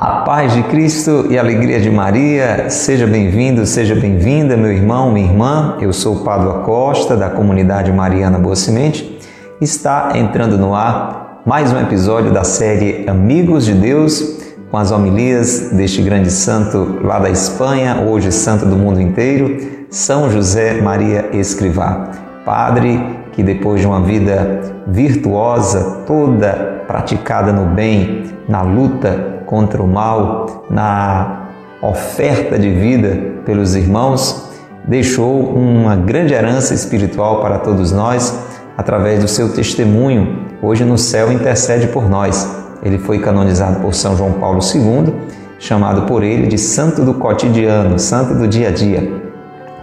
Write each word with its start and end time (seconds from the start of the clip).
A 0.00 0.20
paz 0.20 0.52
de 0.54 0.62
Cristo 0.62 1.26
e 1.28 1.36
a 1.36 1.40
alegria 1.40 1.80
de 1.80 1.90
Maria, 1.90 2.70
seja 2.70 3.04
bem-vindo, 3.04 3.66
seja 3.66 3.96
bem-vinda, 3.96 4.56
meu 4.56 4.70
irmão, 4.70 5.10
minha 5.10 5.26
irmã. 5.26 5.76
Eu 5.80 5.92
sou 5.92 6.14
o 6.14 6.24
Padua 6.24 6.60
Costa, 6.60 7.16
da 7.16 7.28
comunidade 7.28 7.90
Mariana 7.90 8.38
Boa 8.38 8.54
Semente. 8.54 9.18
Está 9.60 10.12
entrando 10.14 10.56
no 10.56 10.72
ar 10.72 11.42
mais 11.44 11.72
um 11.72 11.80
episódio 11.80 12.32
da 12.32 12.44
série 12.44 13.08
Amigos 13.08 13.64
de 13.64 13.74
Deus, 13.74 14.38
com 14.70 14.76
as 14.76 14.90
homilias 14.90 15.70
deste 15.72 16.02
grande 16.02 16.30
santo 16.30 16.98
lá 17.02 17.18
da 17.18 17.30
Espanha, 17.30 18.04
hoje 18.06 18.30
santo 18.30 18.66
do 18.66 18.76
mundo 18.76 19.00
inteiro, 19.00 19.86
São 19.90 20.30
José 20.30 20.80
Maria 20.80 21.30
Escrivá. 21.32 22.10
Padre 22.44 23.00
que 23.32 23.42
depois 23.42 23.80
de 23.80 23.86
uma 23.86 24.00
vida 24.00 24.60
virtuosa, 24.86 26.02
toda 26.06 26.82
praticada 26.86 27.52
no 27.52 27.66
bem, 27.66 28.24
na 28.48 28.62
luta 28.62 29.42
contra 29.46 29.82
o 29.82 29.86
mal, 29.86 30.66
na 30.68 31.48
oferta 31.80 32.58
de 32.58 32.70
vida 32.70 33.16
pelos 33.46 33.74
irmãos, 33.74 34.50
deixou 34.86 35.40
uma 35.54 35.94
grande 35.94 36.34
herança 36.34 36.74
espiritual 36.74 37.40
para 37.40 37.58
todos 37.58 37.92
nós 37.92 38.36
através 38.76 39.20
do 39.20 39.28
seu 39.28 39.52
testemunho. 39.52 40.46
Hoje 40.60 40.84
no 40.84 40.98
céu 40.98 41.30
intercede 41.30 41.86
por 41.88 42.08
nós. 42.08 42.57
Ele 42.82 42.98
foi 42.98 43.18
canonizado 43.18 43.80
por 43.80 43.94
São 43.94 44.16
João 44.16 44.32
Paulo 44.34 44.60
II, 44.62 45.14
chamado 45.58 46.02
por 46.02 46.22
ele 46.22 46.46
de 46.46 46.58
Santo 46.58 47.04
do 47.04 47.14
Cotidiano, 47.14 47.98
Santo 47.98 48.34
do 48.34 48.46
Dia 48.46 48.68
a 48.68 48.70
Dia. 48.70 49.12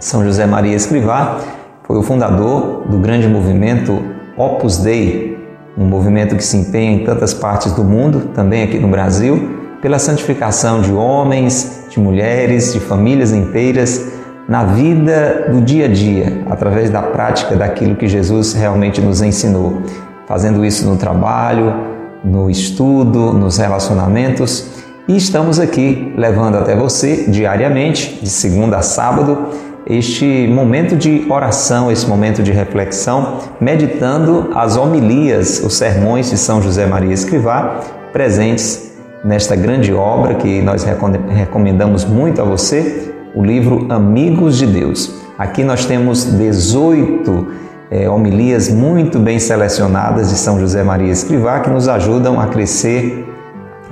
São 0.00 0.24
José 0.24 0.46
Maria 0.46 0.74
Escrivá 0.74 1.38
foi 1.86 1.96
o 1.96 2.02
fundador 2.02 2.84
do 2.88 2.98
grande 2.98 3.28
movimento 3.28 4.02
Opus 4.36 4.78
Dei, 4.78 5.38
um 5.78 5.84
movimento 5.84 6.34
que 6.34 6.42
se 6.42 6.56
empenha 6.56 6.92
em 6.92 7.04
tantas 7.04 7.32
partes 7.32 7.72
do 7.72 7.84
mundo, 7.84 8.30
também 8.34 8.62
aqui 8.62 8.78
no 8.78 8.88
Brasil, 8.88 9.56
pela 9.80 9.98
santificação 9.98 10.80
de 10.80 10.92
homens, 10.92 11.86
de 11.88 12.00
mulheres, 12.00 12.72
de 12.72 12.80
famílias 12.80 13.32
inteiras 13.32 14.12
na 14.48 14.64
vida 14.64 15.48
do 15.50 15.60
dia 15.60 15.84
a 15.84 15.88
dia, 15.88 16.42
através 16.48 16.90
da 16.90 17.02
prática 17.02 17.54
daquilo 17.56 17.94
que 17.94 18.08
Jesus 18.08 18.52
realmente 18.52 19.00
nos 19.00 19.22
ensinou, 19.22 19.82
fazendo 20.26 20.64
isso 20.64 20.88
no 20.88 20.96
trabalho, 20.96 21.85
no 22.26 22.50
estudo, 22.50 23.32
nos 23.32 23.56
relacionamentos. 23.58 24.66
E 25.08 25.16
estamos 25.16 25.60
aqui 25.60 26.12
levando 26.16 26.56
até 26.56 26.74
você 26.74 27.26
diariamente, 27.28 28.18
de 28.20 28.28
segunda 28.28 28.78
a 28.78 28.82
sábado, 28.82 29.46
este 29.86 30.48
momento 30.48 30.96
de 30.96 31.26
oração, 31.30 31.92
esse 31.92 32.06
momento 32.08 32.42
de 32.42 32.50
reflexão, 32.50 33.38
meditando 33.60 34.50
as 34.52 34.76
homilias, 34.76 35.62
os 35.64 35.74
sermões 35.74 36.28
de 36.28 36.36
São 36.36 36.60
José 36.60 36.86
Maria 36.86 37.14
Escrivá, 37.14 37.80
presentes 38.12 38.92
nesta 39.24 39.54
grande 39.54 39.92
obra 39.94 40.34
que 40.34 40.60
nós 40.60 40.84
recomendamos 41.28 42.04
muito 42.04 42.42
a 42.42 42.44
você, 42.44 43.14
o 43.32 43.44
livro 43.44 43.86
Amigos 43.88 44.58
de 44.58 44.66
Deus. 44.66 45.14
Aqui 45.38 45.62
nós 45.62 45.84
temos 45.84 46.24
18 46.24 47.65
é, 47.90 48.08
homilias 48.08 48.68
muito 48.68 49.18
bem 49.18 49.38
selecionadas 49.38 50.30
de 50.30 50.36
São 50.36 50.58
José 50.58 50.82
Maria 50.82 51.10
Escrivá 51.10 51.60
que 51.60 51.70
nos 51.70 51.88
ajudam 51.88 52.40
a 52.40 52.46
crescer 52.46 53.26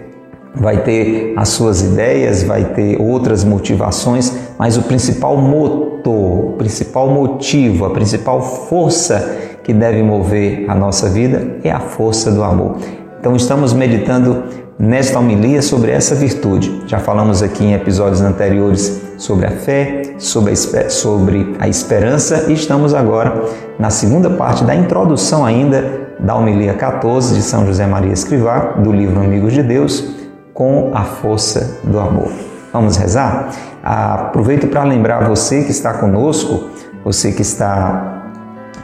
vai 0.54 0.82
ter 0.82 1.34
as 1.36 1.50
suas 1.50 1.82
ideias, 1.82 2.42
vai 2.42 2.64
ter 2.64 3.00
outras 3.00 3.44
motivações, 3.44 4.36
mas 4.58 4.76
o 4.76 4.82
principal 4.82 5.36
motor, 5.36 6.50
o 6.50 6.52
principal 6.58 7.08
motivo, 7.08 7.84
a 7.84 7.90
principal 7.90 8.42
força 8.42 9.49
que 9.70 9.74
deve 9.74 10.02
mover 10.02 10.64
a 10.68 10.74
nossa 10.74 11.08
vida 11.08 11.58
é 11.62 11.70
a 11.70 11.78
força 11.78 12.32
do 12.32 12.42
amor. 12.42 12.78
Então 13.20 13.36
estamos 13.36 13.72
meditando 13.72 14.42
nesta 14.76 15.16
homilia 15.16 15.62
sobre 15.62 15.92
essa 15.92 16.12
virtude. 16.16 16.82
Já 16.88 16.98
falamos 16.98 17.40
aqui 17.40 17.64
em 17.64 17.74
episódios 17.74 18.20
anteriores 18.20 19.00
sobre 19.16 19.46
a 19.46 19.52
fé, 19.52 20.02
sobre 20.18 20.52
a, 20.54 20.90
sobre 20.90 21.54
a 21.60 21.68
esperança 21.68 22.46
e 22.48 22.54
estamos 22.54 22.94
agora 22.94 23.44
na 23.78 23.90
segunda 23.90 24.28
parte 24.28 24.64
da 24.64 24.74
introdução 24.74 25.44
ainda 25.44 26.08
da 26.18 26.34
homilia 26.34 26.74
14 26.74 27.36
de 27.36 27.42
São 27.42 27.64
José 27.64 27.86
Maria 27.86 28.12
Escrivá, 28.12 28.74
do 28.76 28.90
livro 28.90 29.20
Amigos 29.20 29.52
de 29.52 29.62
Deus, 29.62 30.16
com 30.52 30.90
a 30.92 31.04
força 31.04 31.78
do 31.84 32.00
amor. 32.00 32.32
Vamos 32.72 32.96
rezar? 32.96 33.50
Aproveito 33.84 34.66
para 34.66 34.82
lembrar 34.82 35.28
você 35.28 35.62
que 35.62 35.70
está 35.70 35.94
conosco, 35.94 36.70
você 37.04 37.30
que 37.30 37.42
está 37.42 38.19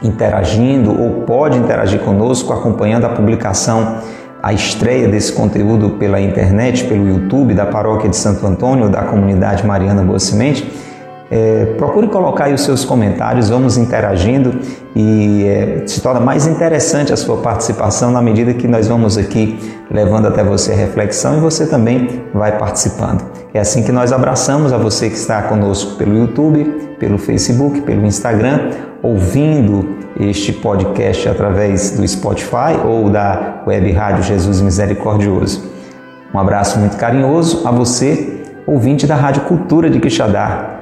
interagindo 0.01 0.91
ou 0.91 1.21
pode 1.21 1.57
interagir 1.57 1.99
conosco 2.01 2.53
acompanhando 2.53 3.05
a 3.05 3.09
publicação, 3.09 3.97
a 4.41 4.53
estreia 4.53 5.07
desse 5.07 5.33
conteúdo 5.33 5.91
pela 5.91 6.19
internet, 6.19 6.85
pelo 6.85 7.07
YouTube 7.07 7.53
da 7.53 7.65
Paróquia 7.65 8.09
de 8.09 8.15
Santo 8.15 8.45
Antônio, 8.45 8.89
da 8.89 9.03
comunidade 9.03 9.65
Mariana 9.65 10.03
Boa 10.03 10.19
Semente 10.19 10.87
é, 11.29 11.73
procure 11.77 12.07
colocar 12.07 12.45
aí 12.45 12.53
os 12.53 12.61
seus 12.61 12.85
comentários, 12.85 13.49
vamos 13.49 13.77
interagindo 13.77 14.59
e 14.95 15.45
é, 15.45 15.83
se 15.85 16.01
torna 16.01 16.19
mais 16.19 16.47
interessante 16.47 17.11
a 17.11 17.17
sua 17.17 17.37
participação 17.37 18.11
na 18.11 18.21
medida 18.21 18.53
que 18.53 18.67
nós 18.67 18.87
vamos 18.87 19.17
aqui 19.17 19.59
levando 19.91 20.27
até 20.27 20.43
você 20.43 20.71
a 20.71 20.75
reflexão 20.75 21.37
e 21.37 21.39
você 21.39 21.67
também 21.67 22.23
vai 22.33 22.57
participando. 22.57 23.36
É 23.57 23.59
assim 23.59 23.81
que 23.81 23.91
nós 23.91 24.13
abraçamos 24.13 24.71
a 24.71 24.77
você 24.77 25.09
que 25.09 25.15
está 25.15 25.41
conosco 25.41 25.95
pelo 25.95 26.15
YouTube, 26.15 26.63
pelo 26.99 27.17
Facebook, 27.17 27.81
pelo 27.81 28.05
Instagram, 28.05 28.69
ouvindo 29.01 29.97
este 30.19 30.53
podcast 30.53 31.27
através 31.27 31.97
do 31.97 32.07
Spotify 32.07 32.77
ou 32.85 33.09
da 33.09 33.63
web 33.65 33.91
rádio 33.93 34.21
Jesus 34.21 34.61
Misericordioso. 34.61 35.71
Um 36.31 36.37
abraço 36.37 36.77
muito 36.77 36.97
carinhoso 36.97 37.67
a 37.67 37.71
você, 37.71 38.43
ouvinte 38.67 39.07
da 39.07 39.15
Rádio 39.15 39.41
Cultura 39.45 39.89
de 39.89 39.99
Quixadá 39.99 40.75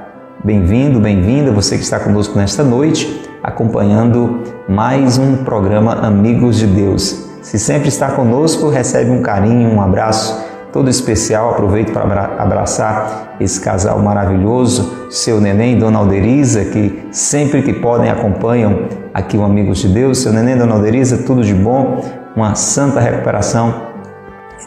Bem-vindo, 0.44 1.00
bem-vinda, 1.00 1.50
você 1.50 1.78
que 1.78 1.82
está 1.82 1.98
conosco 1.98 2.38
nesta 2.38 2.62
noite, 2.62 3.22
acompanhando 3.42 4.42
mais 4.68 5.16
um 5.16 5.38
programa 5.44 5.94
Amigos 5.94 6.58
de 6.58 6.66
Deus. 6.66 7.26
Se 7.40 7.58
sempre 7.58 7.88
está 7.88 8.10
conosco, 8.10 8.68
recebe 8.68 9.10
um 9.12 9.22
carinho, 9.22 9.70
um 9.70 9.80
abraço 9.80 10.44
todo 10.76 10.90
especial. 10.90 11.52
Aproveito 11.52 11.90
para 11.90 12.34
abraçar 12.36 13.34
esse 13.40 13.58
casal 13.58 13.98
maravilhoso, 13.98 15.08
seu 15.08 15.40
neném, 15.40 15.78
Dona 15.78 16.00
Alderiza, 16.00 16.66
que 16.66 17.08
sempre 17.10 17.62
que 17.62 17.72
podem 17.72 18.10
acompanham 18.10 18.80
aqui 19.14 19.38
o 19.38 19.42
Amigos 19.42 19.78
de 19.78 19.88
Deus. 19.88 20.18
Seu 20.18 20.34
neném, 20.34 20.54
Dona 20.54 20.74
Alderiza, 20.74 21.22
tudo 21.24 21.42
de 21.42 21.54
bom, 21.54 22.04
uma 22.36 22.54
santa 22.54 23.00
recuperação, 23.00 23.74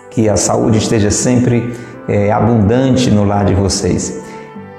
que 0.10 0.28
a 0.28 0.36
saúde 0.36 0.80
esteja 0.80 1.12
sempre 1.12 1.76
é, 2.08 2.32
abundante 2.32 3.12
no 3.12 3.24
lar 3.24 3.46
de 3.46 3.54
vocês. 3.54 4.20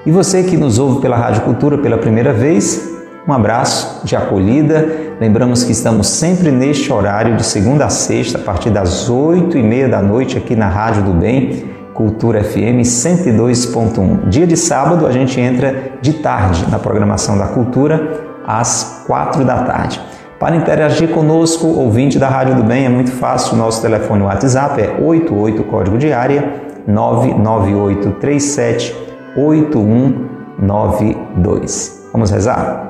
E 0.04 0.10
você 0.10 0.42
que 0.42 0.56
nos 0.56 0.80
ouve 0.80 1.00
pela 1.00 1.16
Rádio 1.16 1.42
Cultura 1.42 1.78
pela 1.78 1.96
primeira 1.96 2.32
vez, 2.32 2.90
um 3.28 3.32
abraço 3.32 4.04
de 4.04 4.16
acolhida. 4.16 5.09
Lembramos 5.20 5.62
que 5.62 5.70
estamos 5.72 6.08
sempre 6.08 6.50
neste 6.50 6.90
horário 6.90 7.36
de 7.36 7.44
segunda 7.44 7.84
a 7.84 7.90
sexta, 7.90 8.38
a 8.38 8.40
partir 8.40 8.70
das 8.70 9.10
oito 9.10 9.58
e 9.58 9.62
meia 9.62 9.86
da 9.86 10.00
noite, 10.00 10.38
aqui 10.38 10.56
na 10.56 10.66
Rádio 10.66 11.02
do 11.02 11.12
Bem, 11.12 11.62
Cultura 11.92 12.42
FM 12.42 12.80
102.1. 12.80 14.30
Dia 14.30 14.46
de 14.46 14.56
sábado 14.56 15.06
a 15.06 15.12
gente 15.12 15.38
entra 15.38 15.92
de 16.00 16.14
tarde 16.14 16.64
na 16.70 16.78
programação 16.78 17.36
da 17.36 17.48
Cultura, 17.48 18.30
às 18.46 19.02
quatro 19.06 19.44
da 19.44 19.62
tarde. 19.64 20.00
Para 20.38 20.56
interagir 20.56 21.10
conosco, 21.10 21.66
ouvinte 21.66 22.18
da 22.18 22.30
Rádio 22.30 22.54
do 22.54 22.62
Bem, 22.62 22.86
é 22.86 22.88
muito 22.88 23.12
fácil. 23.12 23.58
Nosso 23.58 23.82
telefone 23.82 24.22
WhatsApp 24.22 24.80
é 24.80 24.96
88 25.02 25.64
código 25.64 25.98
de 25.98 26.14
área 26.14 26.50
99837 26.86 28.96
8192. 29.36 32.08
Vamos 32.10 32.30
rezar? 32.30 32.89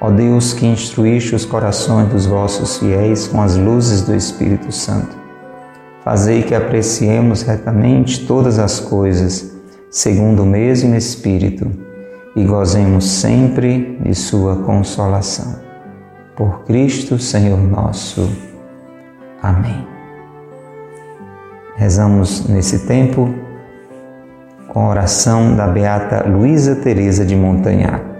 Ó 0.00 0.10
Deus 0.10 0.52
que 0.52 0.66
instruíste 0.66 1.34
os 1.34 1.44
corações 1.44 2.08
dos 2.08 2.26
vossos 2.26 2.78
fiéis 2.78 3.26
com 3.26 3.40
as 3.40 3.56
luzes 3.56 4.02
do 4.02 4.14
Espírito 4.14 4.70
Santo, 4.70 5.16
fazei 6.04 6.42
que 6.42 6.54
apreciemos 6.54 7.42
retamente 7.42 8.26
todas 8.26 8.58
as 8.58 8.78
coisas, 8.78 9.56
segundo 9.90 10.42
o 10.42 10.46
mesmo 10.46 10.94
Espírito, 10.94 11.70
e 12.34 12.44
gozemos 12.44 13.06
sempre 13.06 13.98
de 14.02 14.14
Sua 14.14 14.56
consolação. 14.56 15.56
Por 16.36 16.64
Cristo, 16.64 17.18
Senhor 17.18 17.58
nosso. 17.58 18.30
Amém. 19.42 19.86
Rezamos 21.76 22.46
nesse 22.46 22.86
tempo 22.86 23.34
com 24.68 24.80
a 24.80 24.90
oração 24.90 25.56
da 25.56 25.66
Beata 25.66 26.28
Luísa 26.28 26.76
Teresa 26.76 27.24
de 27.24 27.34
Montanhac. 27.34 28.15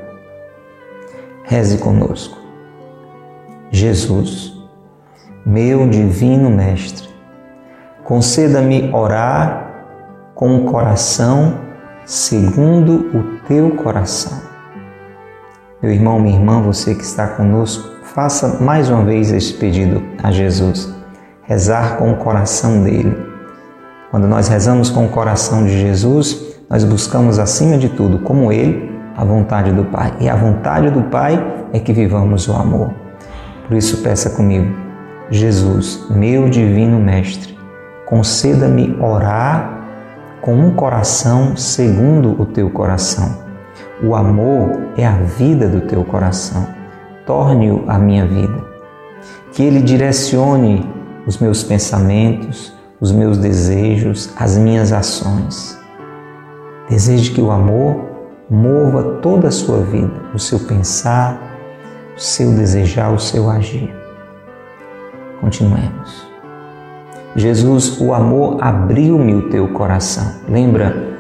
Reze 1.48 1.78
conosco. 1.78 2.36
Jesus, 3.70 4.52
meu 5.46 5.88
divino 5.88 6.50
Mestre, 6.50 7.08
conceda-me 8.02 8.90
orar 8.92 9.84
com 10.34 10.56
o 10.56 10.64
coração 10.64 11.60
segundo 12.04 13.16
o 13.16 13.46
teu 13.46 13.76
coração. 13.76 14.42
Meu 15.80 15.92
irmão, 15.92 16.18
minha 16.18 16.36
irmã, 16.36 16.60
você 16.60 16.96
que 16.96 17.04
está 17.04 17.28
conosco, 17.28 17.90
faça 18.02 18.60
mais 18.60 18.90
uma 18.90 19.04
vez 19.04 19.30
este 19.30 19.54
pedido 19.54 20.02
a 20.20 20.32
Jesus. 20.32 20.92
Rezar 21.44 21.96
com 21.96 22.10
o 22.10 22.16
coração 22.16 22.82
dele. 22.82 23.16
Quando 24.10 24.26
nós 24.26 24.48
rezamos 24.48 24.90
com 24.90 25.06
o 25.06 25.10
coração 25.10 25.64
de 25.64 25.78
Jesus, 25.80 26.56
nós 26.68 26.82
buscamos 26.82 27.38
acima 27.38 27.78
de 27.78 27.88
tudo, 27.90 28.18
como 28.18 28.50
ele, 28.50 28.95
a 29.16 29.24
vontade 29.24 29.72
do 29.72 29.84
Pai. 29.84 30.12
E 30.20 30.28
a 30.28 30.36
vontade 30.36 30.90
do 30.90 31.02
Pai 31.04 31.42
é 31.72 31.78
que 31.78 31.92
vivamos 31.92 32.46
o 32.48 32.52
amor. 32.52 32.92
Por 33.66 33.76
isso, 33.76 34.02
peça 34.02 34.30
comigo, 34.30 34.72
Jesus, 35.30 36.06
meu 36.10 36.48
divino 36.48 37.00
Mestre, 37.00 37.58
conceda-me 38.06 38.96
orar 39.00 39.76
com 40.40 40.54
um 40.54 40.70
coração 40.74 41.56
segundo 41.56 42.40
o 42.40 42.46
teu 42.46 42.70
coração. 42.70 43.44
O 44.02 44.14
amor 44.14 44.92
é 44.96 45.06
a 45.06 45.16
vida 45.16 45.68
do 45.68 45.80
teu 45.80 46.04
coração. 46.04 46.66
Torne-o 47.24 47.84
a 47.88 47.98
minha 47.98 48.26
vida. 48.26 48.64
Que 49.52 49.64
ele 49.64 49.80
direcione 49.80 50.88
os 51.26 51.38
meus 51.38 51.64
pensamentos, 51.64 52.72
os 53.00 53.10
meus 53.10 53.38
desejos, 53.38 54.32
as 54.38 54.56
minhas 54.56 54.92
ações. 54.92 55.76
Deseje 56.88 57.32
que 57.32 57.40
o 57.40 57.50
amor 57.50 58.05
mova 58.48 59.18
toda 59.20 59.48
a 59.48 59.50
sua 59.50 59.78
vida, 59.78 60.12
o 60.32 60.38
seu 60.38 60.60
pensar, 60.60 61.40
o 62.16 62.20
seu 62.20 62.52
desejar, 62.52 63.12
o 63.12 63.18
seu 63.18 63.50
agir. 63.50 63.94
Continuemos. 65.40 66.26
Jesus, 67.34 68.00
o 68.00 68.14
amor 68.14 68.58
abriu-me 68.60 69.34
o 69.34 69.50
teu 69.50 69.68
coração. 69.72 70.32
Lembra, 70.48 71.16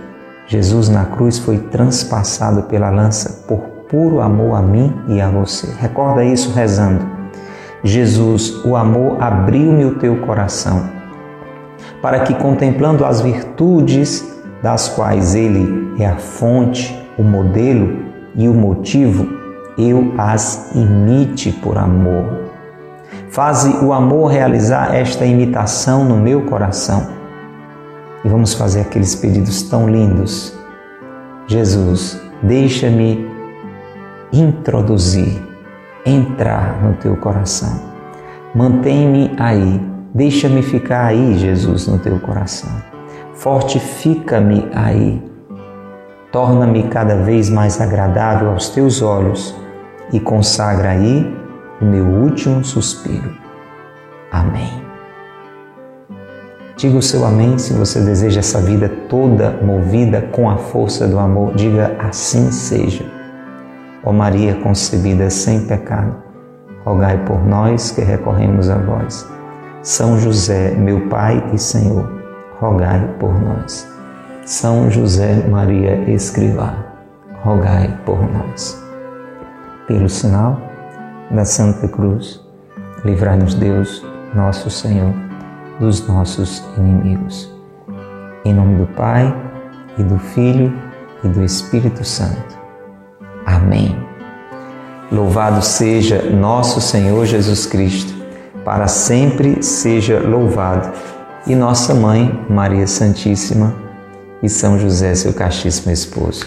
Jesus 0.46 0.88
na 0.88 1.04
cruz 1.04 1.38
foi 1.38 1.58
transpassado 1.58 2.62
pela 2.62 2.88
lança 2.88 3.44
por 3.46 3.58
puro 3.88 4.20
amor 4.20 4.56
a 4.56 4.62
mim 4.62 4.94
e 5.08 5.20
a 5.20 5.28
você. 5.28 5.66
Recorda 5.78 6.24
isso 6.24 6.52
rezando. 6.52 7.04
Jesus, 7.82 8.64
o 8.64 8.74
amor 8.74 9.22
abriu-me 9.22 9.84
o 9.84 9.96
teu 9.96 10.16
coração, 10.22 10.88
para 12.00 12.20
que 12.20 12.34
contemplando 12.34 13.04
as 13.04 13.20
virtudes 13.20 14.24
das 14.62 14.88
quais 14.88 15.34
ele 15.34 15.92
é 15.98 16.06
a 16.06 16.16
fonte, 16.16 17.05
o 17.18 17.22
modelo 17.22 18.04
e 18.34 18.48
o 18.48 18.54
motivo, 18.54 19.26
eu 19.78 20.12
as 20.18 20.74
imite 20.74 21.52
por 21.52 21.78
amor. 21.78 22.46
Faze 23.30 23.84
o 23.84 23.92
amor 23.92 24.30
realizar 24.30 24.94
esta 24.94 25.24
imitação 25.24 26.04
no 26.04 26.16
meu 26.16 26.42
coração. 26.42 27.08
E 28.24 28.28
vamos 28.28 28.54
fazer 28.54 28.80
aqueles 28.80 29.14
pedidos 29.14 29.62
tão 29.62 29.88
lindos. 29.88 30.56
Jesus, 31.46 32.20
deixa-me 32.42 33.26
introduzir, 34.32 35.40
entrar 36.04 36.82
no 36.82 36.94
teu 36.94 37.16
coração. 37.16 37.80
Mantém-me 38.54 39.34
aí, 39.38 39.80
deixa-me 40.14 40.62
ficar 40.62 41.06
aí, 41.06 41.38
Jesus, 41.38 41.86
no 41.86 41.98
teu 41.98 42.18
coração. 42.18 42.70
Fortifica-me 43.34 44.66
aí 44.74 45.35
torna-me 46.36 46.82
cada 46.82 47.16
vez 47.16 47.48
mais 47.48 47.80
agradável 47.80 48.50
aos 48.50 48.68
teus 48.68 49.00
olhos 49.00 49.56
e 50.12 50.20
consagra 50.20 50.90
aí 50.90 51.34
o 51.80 51.84
meu 51.86 52.04
último 52.04 52.62
suspiro. 52.62 53.34
Amém. 54.30 54.84
Diga 56.76 56.98
o 56.98 57.00
seu 57.00 57.24
amém 57.24 57.56
se 57.56 57.72
você 57.72 58.02
deseja 58.02 58.40
essa 58.40 58.60
vida 58.60 58.86
toda 59.08 59.58
movida 59.62 60.28
com 60.30 60.50
a 60.50 60.58
força 60.58 61.08
do 61.08 61.18
amor. 61.18 61.54
Diga 61.54 61.96
assim 62.00 62.52
seja. 62.52 63.06
Ó 64.04 64.12
Maria 64.12 64.56
concebida 64.56 65.30
sem 65.30 65.66
pecado, 65.66 66.16
rogai 66.84 67.16
por 67.24 67.42
nós 67.46 67.92
que 67.92 68.02
recorremos 68.02 68.68
a 68.68 68.76
vós. 68.76 69.26
São 69.80 70.18
José, 70.18 70.72
meu 70.72 71.08
Pai 71.08 71.42
e 71.54 71.58
Senhor, 71.58 72.06
rogai 72.60 73.16
por 73.18 73.32
nós. 73.40 73.95
São 74.46 74.88
José 74.88 75.44
Maria 75.48 76.08
Escrivá, 76.08 76.72
rogai 77.42 77.92
por 78.06 78.16
nós. 78.32 78.80
Pelo 79.88 80.08
sinal 80.08 80.60
da 81.32 81.44
Santa 81.44 81.88
Cruz, 81.88 82.40
livrai-nos 83.04 83.54
Deus, 83.54 84.06
nosso 84.36 84.70
Senhor, 84.70 85.12
dos 85.80 86.06
nossos 86.06 86.64
inimigos. 86.78 87.52
Em 88.44 88.54
nome 88.54 88.76
do 88.76 88.86
Pai, 88.94 89.34
e 89.98 90.04
do 90.04 90.16
Filho, 90.16 90.72
e 91.24 91.28
do 91.28 91.42
Espírito 91.42 92.04
Santo. 92.04 92.56
Amém. 93.44 93.98
Louvado 95.10 95.60
seja 95.60 96.22
nosso 96.30 96.80
Senhor 96.80 97.26
Jesus 97.26 97.66
Cristo, 97.66 98.14
para 98.64 98.86
sempre 98.86 99.60
seja 99.60 100.20
louvado. 100.20 100.92
E 101.48 101.54
nossa 101.56 101.92
Mãe, 101.94 102.46
Maria 102.48 102.86
Santíssima, 102.86 103.85
e 104.42 104.48
São 104.48 104.78
José, 104.78 105.14
seu 105.14 105.32
castíssimo 105.32 105.92
esposo. 105.92 106.46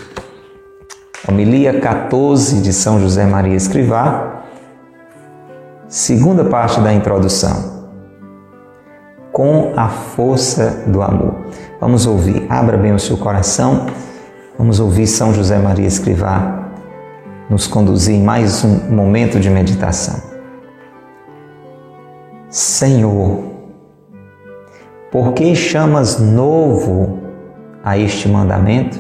Homilia 1.28 1.80
14 1.80 2.62
de 2.62 2.72
São 2.74 3.00
José 3.00 3.26
Maria 3.26 3.56
Escrivá, 3.56 4.44
segunda 5.88 6.46
parte 6.46 6.80
da 6.80 6.94
introdução. 6.94 7.80
Com 9.32 9.74
a 9.76 9.88
força 9.88 10.84
do 10.88 11.02
amor. 11.02 11.36
Vamos 11.80 12.06
ouvir, 12.06 12.46
abra 12.50 12.78
bem 12.78 12.94
o 12.94 13.00
seu 13.00 13.18
coração, 13.18 13.88
vamos 14.58 14.80
ouvir 14.80 15.08
São 15.08 15.34
José 15.34 15.58
Maria 15.58 15.88
Escrivá 15.88 16.60
nos 17.50 17.66
conduzir 17.66 18.16
em 18.16 18.24
mais 18.24 18.64
um 18.64 18.92
momento 18.92 19.40
de 19.40 19.50
meditação. 19.50 20.22
Senhor, 22.50 23.44
por 25.12 25.34
que 25.34 25.56
chamas 25.56 26.20
novo 26.20 27.29
a 27.84 27.98
este 27.98 28.28
mandamento? 28.28 29.00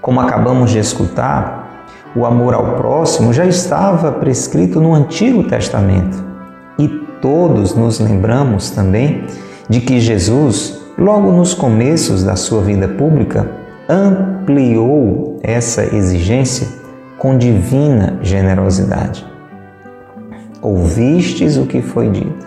Como 0.00 0.20
acabamos 0.20 0.70
de 0.70 0.78
escutar, 0.78 1.84
o 2.14 2.24
amor 2.24 2.54
ao 2.54 2.76
próximo 2.76 3.32
já 3.32 3.44
estava 3.44 4.12
prescrito 4.12 4.80
no 4.80 4.94
Antigo 4.94 5.44
Testamento 5.44 6.24
e 6.78 6.88
todos 7.20 7.74
nos 7.74 7.98
lembramos 7.98 8.70
também 8.70 9.24
de 9.68 9.80
que 9.80 10.00
Jesus 10.00 10.86
logo 10.98 11.30
nos 11.30 11.52
começos 11.52 12.24
da 12.24 12.36
sua 12.36 12.62
vida 12.62 12.88
pública, 12.88 13.50
ampliou 13.88 15.38
essa 15.42 15.84
exigência 15.94 16.66
com 17.18 17.36
divina 17.36 18.18
generosidade. 18.22 19.26
Ouvistes 20.62 21.56
o 21.56 21.66
que 21.66 21.82
foi 21.82 22.08
dito: 22.08 22.46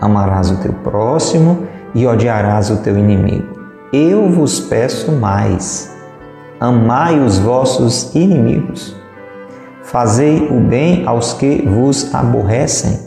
amarás 0.00 0.50
o 0.50 0.56
teu 0.58 0.72
próximo 0.72 1.66
e 1.94 2.06
odiarás 2.06 2.70
o 2.70 2.76
teu 2.78 2.96
inimigo. 2.96 3.61
Eu 3.92 4.26
vos 4.30 4.58
peço 4.58 5.12
mais: 5.12 5.94
amai 6.58 7.20
os 7.20 7.38
vossos 7.38 8.14
inimigos. 8.14 8.96
Fazei 9.82 10.48
o 10.48 10.60
bem 10.60 11.06
aos 11.06 11.34
que 11.34 11.60
vos 11.68 12.14
aborrecem 12.14 12.98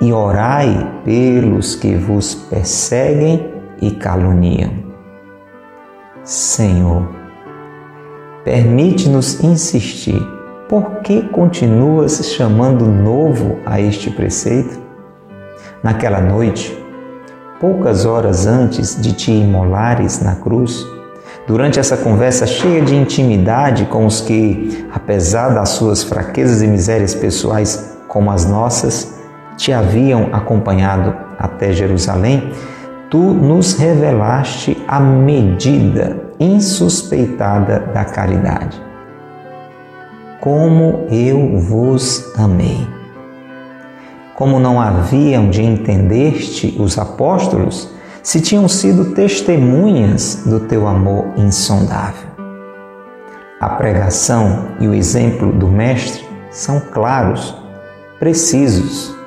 e 0.00 0.12
orai 0.12 0.90
pelos 1.04 1.76
que 1.76 1.94
vos 1.94 2.34
perseguem 2.34 3.52
e 3.80 3.92
caluniam. 3.92 4.72
Senhor, 6.24 7.08
permite-nos 8.42 9.40
insistir. 9.44 10.20
Por 10.68 11.02
que 11.02 11.22
continuas 11.28 12.26
chamando 12.26 12.86
novo 12.86 13.60
a 13.64 13.80
este 13.80 14.10
preceito? 14.10 14.80
Naquela 15.80 16.20
noite, 16.20 16.81
poucas 17.62 18.04
horas 18.04 18.44
antes 18.44 19.00
de 19.00 19.12
te 19.12 19.30
imolares 19.30 20.20
na 20.20 20.34
cruz, 20.34 20.84
durante 21.46 21.78
essa 21.78 21.96
conversa 21.96 22.44
cheia 22.44 22.82
de 22.82 22.96
intimidade 22.96 23.84
com 23.84 24.04
os 24.04 24.20
que, 24.20 24.84
apesar 24.92 25.50
das 25.50 25.68
suas 25.68 26.02
fraquezas 26.02 26.60
e 26.60 26.66
misérias 26.66 27.14
pessoais 27.14 27.96
como 28.08 28.32
as 28.32 28.44
nossas, 28.44 29.16
te 29.56 29.72
haviam 29.72 30.30
acompanhado 30.32 31.14
até 31.38 31.72
Jerusalém, 31.72 32.52
tu 33.08 33.32
nos 33.32 33.74
revelaste 33.74 34.82
a 34.88 34.98
medida 34.98 36.16
insuspeitada 36.40 37.78
da 37.94 38.04
caridade. 38.04 38.82
Como 40.40 41.06
eu 41.12 41.58
vos 41.58 42.32
amei. 42.36 43.01
Como 44.34 44.58
não 44.58 44.80
haviam 44.80 45.50
de 45.50 45.62
entender-te 45.62 46.76
os 46.78 46.98
apóstolos, 46.98 47.90
se 48.22 48.40
tinham 48.40 48.68
sido 48.68 49.14
testemunhas 49.14 50.42
do 50.46 50.60
teu 50.60 50.86
amor 50.86 51.26
insondável. 51.36 52.30
A 53.60 53.68
pregação 53.70 54.68
e 54.80 54.88
o 54.88 54.94
exemplo 54.94 55.52
do 55.52 55.68
Mestre 55.68 56.24
são 56.50 56.80
claros, 56.80 57.56
precisos 58.18 59.22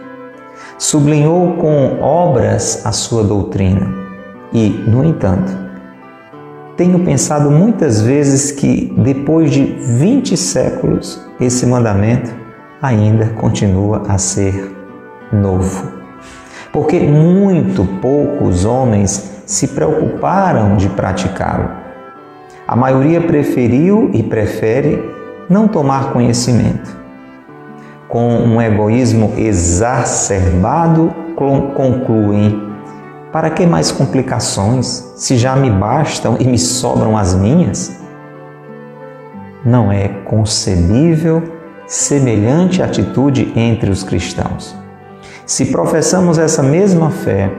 sublinhou 0.77 1.53
com 1.53 1.99
obras 2.01 2.85
a 2.85 2.91
sua 2.91 3.23
doutrina. 3.23 3.87
E, 4.53 4.69
no 4.87 5.03
entanto, 5.03 5.51
tenho 6.77 6.99
pensado 6.99 7.49
muitas 7.49 8.01
vezes 8.01 8.51
que 8.51 8.93
depois 8.97 9.51
de 9.51 9.63
20 9.63 10.35
séculos 10.35 11.21
esse 11.39 11.65
mandamento 11.65 12.33
ainda 12.81 13.27
continua 13.29 14.03
a 14.07 14.17
ser 14.17 14.74
novo. 15.31 15.91
Porque 16.71 16.99
muito 16.99 17.85
poucos 18.01 18.65
homens 18.65 19.43
se 19.45 19.69
preocuparam 19.69 20.75
de 20.75 20.89
praticá-lo. 20.89 21.69
A 22.67 22.75
maioria 22.75 23.21
preferiu 23.21 24.09
e 24.13 24.23
prefere 24.23 25.03
não 25.49 25.67
tomar 25.67 26.11
conhecimento 26.11 27.05
com 28.15 28.37
um 28.37 28.61
egoísmo 28.61 29.33
exacerbado, 29.35 31.13
concluem: 31.35 32.71
para 33.29 33.49
que 33.49 33.65
mais 33.65 33.91
complicações, 33.91 35.13
se 35.17 35.35
já 35.35 35.53
me 35.53 35.69
bastam 35.69 36.37
e 36.39 36.45
me 36.45 36.57
sobram 36.57 37.17
as 37.17 37.35
minhas? 37.35 37.99
Não 39.65 39.91
é 39.91 40.07
concebível 40.07 41.43
semelhante 41.87 42.81
atitude 42.81 43.51
entre 43.53 43.89
os 43.89 44.01
cristãos. 44.01 44.73
Se 45.45 45.67
professamos 45.67 46.39
essa 46.39 46.63
mesma 46.63 47.11
fé, 47.11 47.51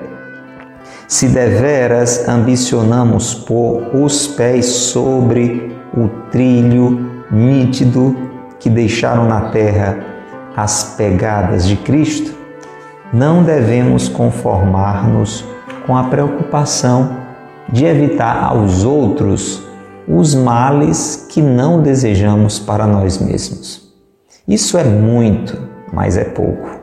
se 1.07 1.29
deveras 1.29 2.29
ambicionamos 2.29 3.33
pôr 3.33 3.95
os 3.95 4.27
pés 4.27 4.67
sobre 4.67 5.73
o 5.97 6.09
trilho 6.31 7.25
nítido 7.31 8.17
que 8.59 8.69
deixaram 8.69 9.29
na 9.29 9.51
terra 9.51 9.99
as 10.57 10.97
pegadas 10.97 11.65
de 11.65 11.77
Cristo, 11.77 12.35
não 13.13 13.45
devemos 13.45 14.09
conformar-nos 14.09 15.45
com 15.87 15.97
a 15.97 16.05
preocupação 16.05 17.19
de 17.69 17.85
evitar 17.85 18.43
aos 18.43 18.85
outros 18.85 19.63
os 20.09 20.35
males 20.35 21.29
que 21.31 21.41
não 21.41 21.81
desejamos 21.81 22.59
para 22.59 22.85
nós 22.85 23.19
mesmos. 23.19 23.95
Isso 24.47 24.77
é 24.77 24.83
muito, 24.83 25.57
mas 25.93 26.17
é 26.17 26.25
pouco. 26.25 26.76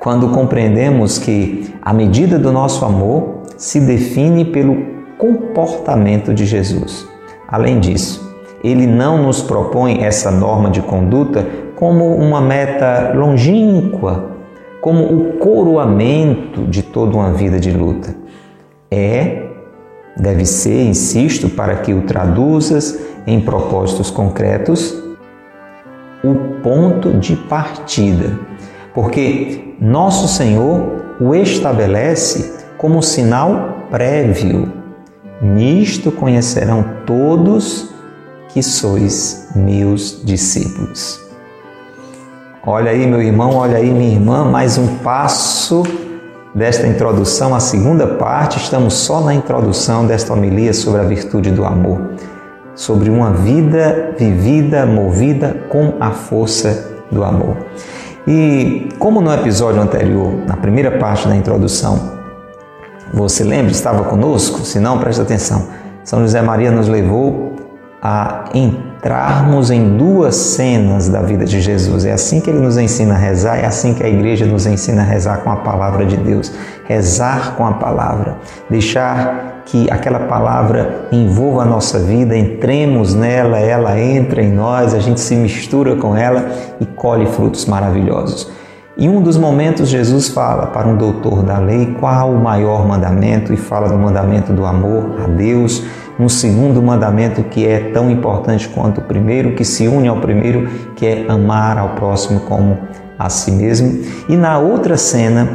Quando 0.00 0.30
compreendemos 0.30 1.18
que 1.18 1.74
a 1.82 1.92
medida 1.92 2.38
do 2.38 2.50
nosso 2.50 2.86
amor 2.86 3.42
se 3.58 3.78
define 3.78 4.46
pelo 4.46 4.78
comportamento 5.18 6.32
de 6.32 6.46
Jesus. 6.46 7.06
Além 7.46 7.78
disso, 7.78 8.34
ele 8.64 8.86
não 8.86 9.22
nos 9.22 9.42
propõe 9.42 10.02
essa 10.02 10.30
norma 10.30 10.70
de 10.70 10.80
conduta 10.80 11.46
como 11.76 12.14
uma 12.14 12.40
meta 12.40 13.12
longínqua, 13.14 14.30
como 14.80 15.04
o 15.04 15.32
coroamento 15.34 16.62
de 16.62 16.82
toda 16.82 17.16
uma 17.16 17.34
vida 17.34 17.60
de 17.60 17.70
luta. 17.70 18.16
É, 18.90 19.48
deve 20.16 20.46
ser, 20.46 20.82
insisto, 20.82 21.50
para 21.50 21.76
que 21.76 21.92
o 21.92 22.02
traduzas 22.02 22.98
em 23.26 23.38
propósitos 23.38 24.10
concretos, 24.10 24.96
o 26.24 26.34
ponto 26.62 27.12
de 27.12 27.36
partida. 27.36 28.38
Porque 28.94 29.69
nosso 29.80 30.28
Senhor 30.28 31.16
o 31.18 31.34
estabelece 31.34 32.52
como 32.76 33.02
sinal 33.02 33.86
prévio. 33.90 34.70
Nisto 35.40 36.12
conhecerão 36.12 36.84
todos 37.06 37.88
que 38.50 38.62
sois 38.62 39.48
meus 39.56 40.20
discípulos. 40.22 41.18
Olha 42.66 42.90
aí, 42.90 43.06
meu 43.06 43.22
irmão, 43.22 43.54
olha 43.54 43.78
aí, 43.78 43.90
minha 43.90 44.12
irmã, 44.12 44.44
mais 44.44 44.76
um 44.76 44.98
passo 44.98 45.82
desta 46.54 46.86
introdução, 46.86 47.54
a 47.54 47.60
segunda 47.60 48.06
parte. 48.06 48.58
Estamos 48.58 48.92
só 48.92 49.22
na 49.22 49.32
introdução 49.32 50.06
desta 50.06 50.34
homilia 50.34 50.74
sobre 50.74 51.00
a 51.00 51.04
virtude 51.04 51.50
do 51.50 51.64
amor, 51.64 52.10
sobre 52.74 53.08
uma 53.08 53.30
vida 53.30 54.14
vivida, 54.18 54.84
movida 54.84 55.56
com 55.70 55.94
a 55.98 56.10
força 56.10 56.90
do 57.10 57.24
amor. 57.24 57.56
E 58.26 58.88
como 58.98 59.20
no 59.20 59.32
episódio 59.32 59.80
anterior, 59.80 60.32
na 60.46 60.56
primeira 60.56 60.98
parte 60.98 61.26
da 61.26 61.34
introdução, 61.34 62.18
você 63.12 63.42
lembra, 63.42 63.72
estava 63.72 64.04
conosco? 64.04 64.60
Se 64.60 64.78
não, 64.78 64.98
preste 64.98 65.20
atenção. 65.20 65.68
São 66.04 66.20
José 66.20 66.40
Maria 66.42 66.70
nos 66.70 66.88
levou 66.88 67.56
a 68.02 68.44
entrarmos 69.00 69.70
em 69.70 69.96
duas 69.96 70.36
cenas 70.36 71.08
da 71.08 71.22
vida 71.22 71.46
de 71.46 71.58
Jesus. 71.58 72.04
É 72.04 72.12
assim 72.12 72.38
que 72.38 72.50
ele 72.50 72.58
nos 72.58 72.76
ensina 72.76 73.14
a 73.14 73.16
rezar, 73.16 73.56
é 73.56 73.64
assim 73.64 73.94
que 73.94 74.04
a 74.04 74.08
igreja 74.08 74.44
nos 74.44 74.66
ensina 74.66 75.00
a 75.00 75.04
rezar 75.04 75.38
com 75.38 75.50
a 75.50 75.56
palavra 75.56 76.04
de 76.04 76.18
Deus. 76.18 76.52
Rezar 76.86 77.56
com 77.56 77.66
a 77.66 77.72
palavra, 77.72 78.36
deixar 78.68 79.62
que 79.64 79.90
aquela 79.90 80.20
palavra 80.20 81.06
envolva 81.10 81.62
a 81.62 81.64
nossa 81.64 81.98
vida, 81.98 82.36
entremos 82.36 83.14
nela, 83.14 83.58
ela 83.58 83.98
entra 83.98 84.42
em 84.42 84.52
nós, 84.52 84.92
a 84.92 84.98
gente 84.98 85.20
se 85.20 85.34
mistura 85.34 85.96
com 85.96 86.14
ela 86.14 86.50
e 86.78 86.84
colhe 86.84 87.24
frutos 87.24 87.64
maravilhosos. 87.64 88.50
Em 88.98 89.08
um 89.08 89.22
dos 89.22 89.38
momentos, 89.38 89.88
Jesus 89.88 90.28
fala 90.28 90.66
para 90.66 90.86
um 90.86 90.96
doutor 90.96 91.42
da 91.42 91.58
lei 91.58 91.96
qual 91.98 92.32
o 92.32 92.38
maior 92.38 92.86
mandamento 92.86 93.50
e 93.54 93.56
fala 93.56 93.88
do 93.88 93.96
mandamento 93.96 94.52
do 94.52 94.66
amor 94.66 95.22
a 95.24 95.26
Deus 95.26 95.84
um 96.18 96.28
segundo 96.28 96.82
mandamento 96.82 97.42
que 97.44 97.66
é 97.66 97.90
tão 97.90 98.10
importante 98.10 98.68
quanto 98.68 99.00
o 99.00 99.04
primeiro, 99.04 99.54
que 99.54 99.64
se 99.64 99.86
une 99.88 100.08
ao 100.08 100.20
primeiro, 100.20 100.68
que 100.96 101.06
é 101.06 101.26
amar 101.28 101.78
ao 101.78 101.90
próximo 101.90 102.40
como 102.40 102.78
a 103.18 103.28
si 103.28 103.52
mesmo. 103.52 104.02
E 104.28 104.36
na 104.36 104.58
outra 104.58 104.96
cena, 104.96 105.48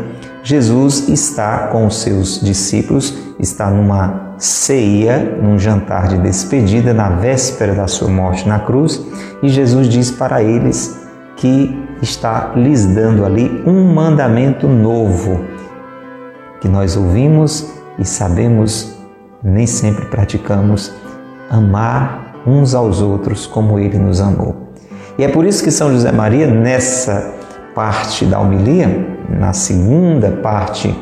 Jesus 0.44 1.10
está 1.10 1.68
com 1.68 1.88
os 1.88 2.02
seus 2.02 2.40
discípulos, 2.40 3.18
está 3.40 3.70
numa 3.70 4.36
ceia, 4.38 5.38
num 5.42 5.58
jantar 5.58 6.08
de 6.08 6.18
despedida, 6.18 6.94
na 6.94 7.10
véspera 7.10 7.74
da 7.74 7.88
sua 7.88 8.08
morte 8.08 8.48
na 8.48 8.60
cruz, 8.60 9.02
e 9.42 9.50
Jesus 9.50 9.88
diz 9.88 10.12
para 10.12 10.44
eles 10.44 11.04
que 11.38 11.78
está 12.02 12.54
lhes 12.56 12.86
dando 12.86 13.26
ali 13.26 13.64
um 13.66 13.94
mandamento 13.94 14.68
novo, 14.68 15.44
que 16.62 16.68
nós 16.68 16.96
ouvimos 16.96 17.74
e 17.98 18.06
sabemos, 18.06 18.95
nem 19.46 19.68
sempre 19.68 20.06
praticamos, 20.06 20.92
amar 21.50 22.34
uns 22.48 22.74
aos 22.74 23.00
outros 23.00 23.46
como 23.46 23.78
ele 23.78 24.00
nos 24.00 24.20
amou. 24.20 24.56
E 25.20 25.24
é 25.24 25.28
por 25.28 25.46
isso 25.46 25.64
que 25.64 25.70
São 25.70 25.92
José 25.92 26.12
Maria, 26.12 26.48
nessa 26.48 27.34
parte 27.76 28.26
da 28.26 28.40
homilia, 28.40 29.08
na 29.30 29.54
segunda 29.54 30.32
parte 30.32 30.94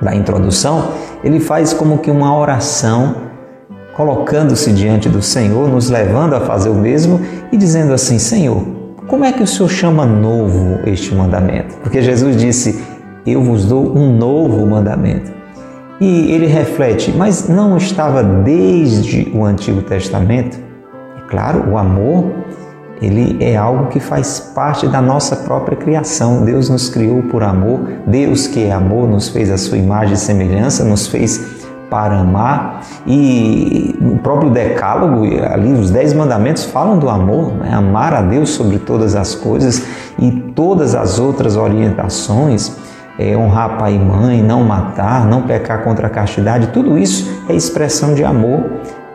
da 0.00 0.14
introdução, 0.14 0.90
ele 1.22 1.40
faz 1.40 1.72
como 1.72 1.98
que 1.98 2.10
uma 2.10 2.36
oração, 2.36 3.16
colocando-se 3.96 4.70
diante 4.72 5.08
do 5.08 5.22
Senhor, 5.22 5.68
nos 5.68 5.88
levando 5.88 6.34
a 6.34 6.40
fazer 6.40 6.68
o 6.68 6.74
mesmo 6.74 7.20
e 7.50 7.56
dizendo 7.56 7.94
assim: 7.94 8.18
Senhor, 8.18 8.62
como 9.08 9.24
é 9.24 9.32
que 9.32 9.42
o 9.42 9.46
Senhor 9.46 9.68
chama 9.68 10.04
novo 10.04 10.80
este 10.86 11.14
mandamento? 11.14 11.76
Porque 11.82 12.02
Jesus 12.02 12.36
disse: 12.36 12.84
Eu 13.26 13.42
vos 13.42 13.64
dou 13.64 13.96
um 13.96 14.16
novo 14.16 14.66
mandamento. 14.66 15.32
E 16.00 16.32
ele 16.32 16.46
reflete: 16.46 17.12
Mas 17.16 17.48
não 17.48 17.76
estava 17.76 18.22
desde 18.22 19.30
o 19.34 19.44
Antigo 19.44 19.82
Testamento? 19.82 20.58
É 21.18 21.28
claro, 21.28 21.70
o 21.70 21.78
amor 21.78 22.32
ele 23.02 23.36
é 23.40 23.56
algo 23.56 23.88
que 23.88 24.00
faz 24.00 24.40
parte 24.54 24.86
da 24.86 25.00
nossa 25.00 25.36
própria 25.36 25.76
criação. 25.76 26.44
Deus 26.44 26.68
nos 26.68 26.88
criou 26.88 27.22
por 27.24 27.42
amor, 27.42 27.80
Deus 28.06 28.46
que 28.46 28.64
é 28.64 28.72
amor 28.72 29.08
nos 29.08 29.28
fez 29.28 29.50
a 29.50 29.58
sua 29.58 29.76
imagem 29.76 30.14
e 30.14 30.16
semelhança, 30.16 30.84
nos 30.84 31.06
fez 31.06 31.64
para 31.90 32.20
amar 32.20 32.82
e 33.06 33.94
o 34.00 34.18
próprio 34.18 34.50
decálogo, 34.50 35.24
ali 35.48 35.72
os 35.72 35.90
dez 35.90 36.12
mandamentos 36.12 36.64
falam 36.64 36.98
do 36.98 37.08
amor, 37.08 37.52
né? 37.54 37.72
amar 37.72 38.14
a 38.14 38.22
Deus 38.22 38.50
sobre 38.50 38.78
todas 38.78 39.14
as 39.14 39.34
coisas 39.34 39.84
e 40.18 40.30
todas 40.56 40.94
as 40.94 41.18
outras 41.18 41.56
orientações, 41.56 42.76
é, 43.18 43.36
honrar 43.36 43.78
pai 43.78 43.94
e 43.94 43.98
mãe, 43.98 44.42
não 44.42 44.64
matar, 44.64 45.26
não 45.26 45.42
pecar 45.42 45.84
contra 45.84 46.06
a 46.06 46.10
castidade, 46.10 46.68
tudo 46.68 46.98
isso 46.98 47.44
é 47.48 47.54
expressão 47.54 48.14
de 48.14 48.24
amor 48.24 48.64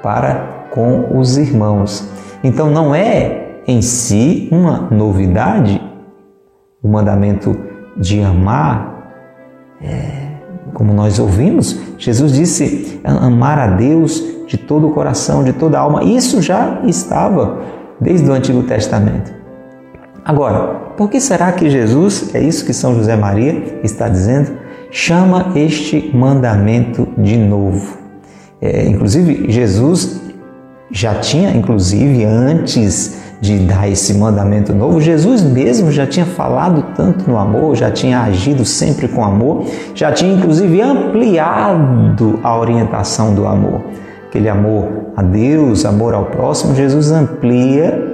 para 0.02 0.68
com 0.72 1.18
os 1.18 1.38
irmãos. 1.38 2.10
Então 2.44 2.70
não 2.70 2.96
é 2.96 3.62
em 3.68 3.82
si 3.82 4.48
uma 4.52 4.88
novidade, 4.92 5.82
o 6.82 6.88
mandamento 6.88 7.56
de 7.98 8.22
amar, 8.22 9.14
é, 9.82 10.30
como 10.74 10.94
nós 10.94 11.20
ouvimos, 11.20 11.80
Jesus 11.98 12.34
disse 12.34 13.02
amar 13.04 13.60
a 13.60 13.68
Deus 13.68 14.24
de 14.48 14.58
todo 14.58 14.88
o 14.88 14.92
coração, 14.92 15.44
de 15.44 15.54
toda 15.54 15.78
a 15.78 15.82
alma. 15.82 16.04
Isso 16.04 16.42
já 16.42 16.82
estava 16.86 17.60
desde 18.00 18.30
o 18.30 18.34
Antigo 18.34 18.64
Testamento. 18.64 19.39
Agora, 20.24 20.92
por 20.98 21.10
que 21.10 21.20
será 21.20 21.52
que 21.52 21.70
Jesus, 21.70 22.34
é 22.34 22.42
isso 22.42 22.66
que 22.66 22.74
São 22.74 22.96
José 22.96 23.16
Maria 23.16 23.80
está 23.84 24.08
dizendo, 24.08 24.52
chama 24.92 25.54
este 25.56 26.12
mandamento 26.16 27.08
de 27.18 27.38
novo? 27.38 27.98
É, 28.62 28.86
inclusive, 28.86 29.50
Jesus 29.50 30.20
já 30.92 31.16
tinha, 31.16 31.52
inclusive, 31.52 32.26
antes 32.26 33.20
de 33.42 33.58
dar 33.60 33.90
esse 33.90 34.14
mandamento 34.14 34.74
novo, 34.76 35.00
Jesus 35.00 35.42
mesmo 35.42 35.92
já 35.92 36.06
tinha 36.06 36.26
falado 36.26 36.94
tanto 36.96 37.30
no 37.30 37.38
amor, 37.38 37.76
já 37.76 37.90
tinha 37.90 38.22
agido 38.22 38.66
sempre 38.66 39.08
com 39.08 39.24
amor, 39.24 39.66
já 39.96 40.12
tinha 40.12 40.34
inclusive 40.34 40.82
ampliado 40.82 42.40
a 42.44 42.58
orientação 42.58 43.34
do 43.34 43.48
amor. 43.48 43.82
Aquele 44.28 44.50
amor 44.50 44.90
a 45.16 45.24
Deus, 45.24 45.86
amor 45.86 46.14
ao 46.14 46.26
próximo, 46.26 46.76
Jesus 46.76 47.12
amplia, 47.12 48.09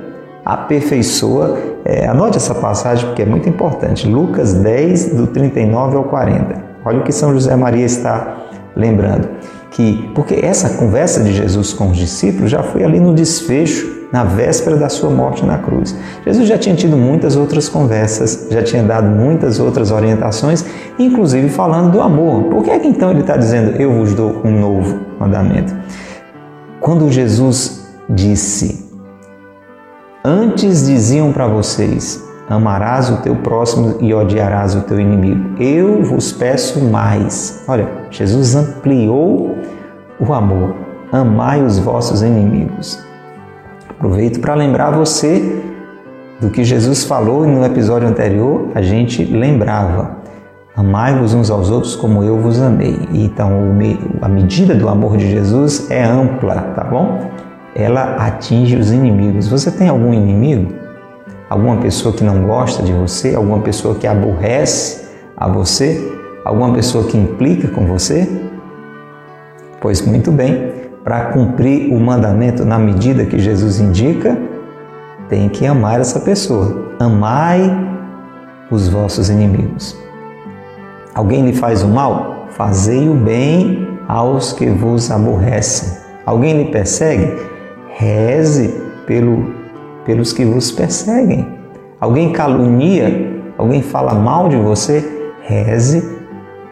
aperfeiçoa. 0.46 1.58
É, 1.84 2.08
anote 2.08 2.38
essa 2.38 2.53
passagem 2.53 3.08
porque 3.08 3.24
é 3.24 3.25
muito 3.25 3.50
importante. 3.50 4.08
Lucas 4.08 4.53
10, 4.53 5.16
do 5.16 5.27
39 5.27 5.98
ao 5.98 6.03
40. 6.03 6.64
Olha 6.86 7.00
o 7.00 7.03
que 7.03 7.12
São 7.12 7.34
José 7.34 7.55
Maria 7.55 7.86
está 7.86 8.38
lembrando. 8.75 9.27
Que, 9.72 10.10
porque 10.14 10.36
essa 10.36 10.77
conversa 10.77 11.24
de 11.24 11.34
Jesus 11.34 11.74
com 11.74 11.90
os 11.90 11.98
discípulos 11.98 12.51
já 12.51 12.62
foi 12.62 12.84
ali 12.84 13.00
no 13.00 13.14
desfecho 13.14 13.96
na 14.12 14.24
véspera 14.24 14.77
da 14.77 14.88
sua 14.88 15.10
morte 15.10 15.46
na 15.46 15.58
cruz. 15.58 15.94
Jesus 16.24 16.48
já 16.48 16.58
tinha 16.58 16.75
tido 16.75 16.96
muitas 16.96 17.36
outras 17.36 17.68
conversas, 17.68 18.48
já 18.50 18.64
tinha 18.64 18.84
dado 18.84 19.08
muitas 19.08 19.60
outras 19.60 19.92
orientações, 19.92 20.64
inclusive 20.98 21.50
falando 21.50 21.92
do 21.92 22.01
amor. 22.01 22.44
Por 22.44 22.64
que 22.64 22.72
é 22.72 22.79
que 22.79 22.88
então 22.88 23.12
ele 23.12 23.22
está 23.22 23.36
dizendo, 23.36 23.75
eu 23.81 23.92
vos 23.92 24.14
dou 24.14 24.42
um 24.46 24.58
novo 24.58 25.00
mandamento? 25.20 25.75
Quando 26.79 27.12
Jesus 27.12 27.86
disse, 28.10 28.84
antes 30.25 30.88
diziam 30.88 31.31
para 31.31 31.48
vocês, 31.48 32.27
amarás 32.50 33.11
o 33.11 33.18
teu 33.18 33.35
próximo 33.35 33.98
e 34.01 34.11
odiarás 34.11 34.74
o 34.75 34.81
teu 34.81 35.00
inimigo. 35.00 35.61
Eu 35.61 36.03
vos 36.03 36.31
peço 36.31 36.83
mais. 36.83 37.64
Olha, 37.68 37.88
Jesus 38.09 38.55
ampliou 38.55 39.55
o 40.20 40.33
amor. 40.33 40.75
Amai 41.11 41.61
os 41.61 41.77
vossos 41.77 42.24
inimigos. 42.24 43.00
Aproveito 43.88 44.40
para 44.40 44.55
lembrar 44.55 44.92
você 44.92 45.64
do 46.42 46.50
que 46.50 46.64
Jesus 46.64 47.03
falou 47.03 47.46
e 47.46 47.48
no 47.48 47.64
episódio 47.64 48.07
anterior 48.07 48.70
a 48.74 48.81
gente 48.81 49.24
lembrava. 49.24 50.18
Amai-vos 50.75 51.33
uns 51.33 51.50
aos 51.50 51.70
outros 51.70 51.96
como 51.96 52.24
eu 52.24 52.38
vos 52.40 52.61
amei. 52.61 53.00
Então, 53.14 53.51
a 54.22 54.27
medida 54.27 54.74
do 54.75 54.90
amor 54.90 55.16
de 55.18 55.29
Jesus 55.29 55.90
é 55.90 56.03
ampla, 56.03 56.55
tá 56.75 56.83
bom? 56.83 57.31
Ela 57.75 58.16
atinge 58.16 58.77
os 58.77 58.92
inimigos. 58.92 59.50
Você 59.50 59.70
tem 59.70 59.90
algum 59.90 60.14
inimigo? 60.14 60.74
Alguma 61.50 61.77
pessoa 61.77 62.16
que 62.16 62.24
não 62.24 62.48
gosta 62.48 62.81
de 62.81 62.94
você? 62.94 63.35
Alguma 63.35 63.59
pessoa 63.59 63.96
que 63.96 64.07
aborrece 64.07 65.09
a 65.35 65.48
você? 65.48 66.01
Alguma 66.46 66.74
pessoa 66.74 67.05
que 67.05 67.18
implica 67.18 67.68
com 67.68 67.85
você? 67.85 68.27
Pois 69.81 70.01
muito 70.01 70.31
bem 70.31 70.74
para 71.03 71.25
cumprir 71.25 71.94
o 71.94 72.00
mandamento 72.00 72.66
na 72.66 72.79
medida 72.79 73.25
que 73.25 73.38
Jesus 73.38 73.79
indica, 73.79 74.35
tem 75.29 75.50
que 75.50 75.66
amar 75.66 76.00
essa 76.00 76.20
pessoa. 76.20 76.94
Amai 77.00 77.61
os 78.72 78.88
vossos 78.88 79.29
inimigos. 79.29 79.96
Alguém 81.14 81.46
lhe 81.46 81.53
faz 81.53 81.83
o 81.83 81.88
mal? 81.88 82.48
Fazei 82.50 83.07
o 83.07 83.14
bem 83.14 83.88
aos 84.07 84.53
que 84.53 84.66
vos 84.68 85.11
aborrecem. 85.11 86.00
Alguém 86.25 86.64
lhe 86.64 86.72
persegue? 86.72 87.54
Reze 87.98 88.75
pelo, 89.08 89.53
pelos 90.03 90.34
que 90.34 90.44
vos 90.44 90.70
perseguem. 90.70 91.48
Alguém 92.00 92.34
calunia? 92.34 93.42
Alguém 93.58 93.81
fala 93.81 94.14
mal 94.14 94.50
de 94.50 94.58
você? 94.58 95.34
Reze 95.44 96.03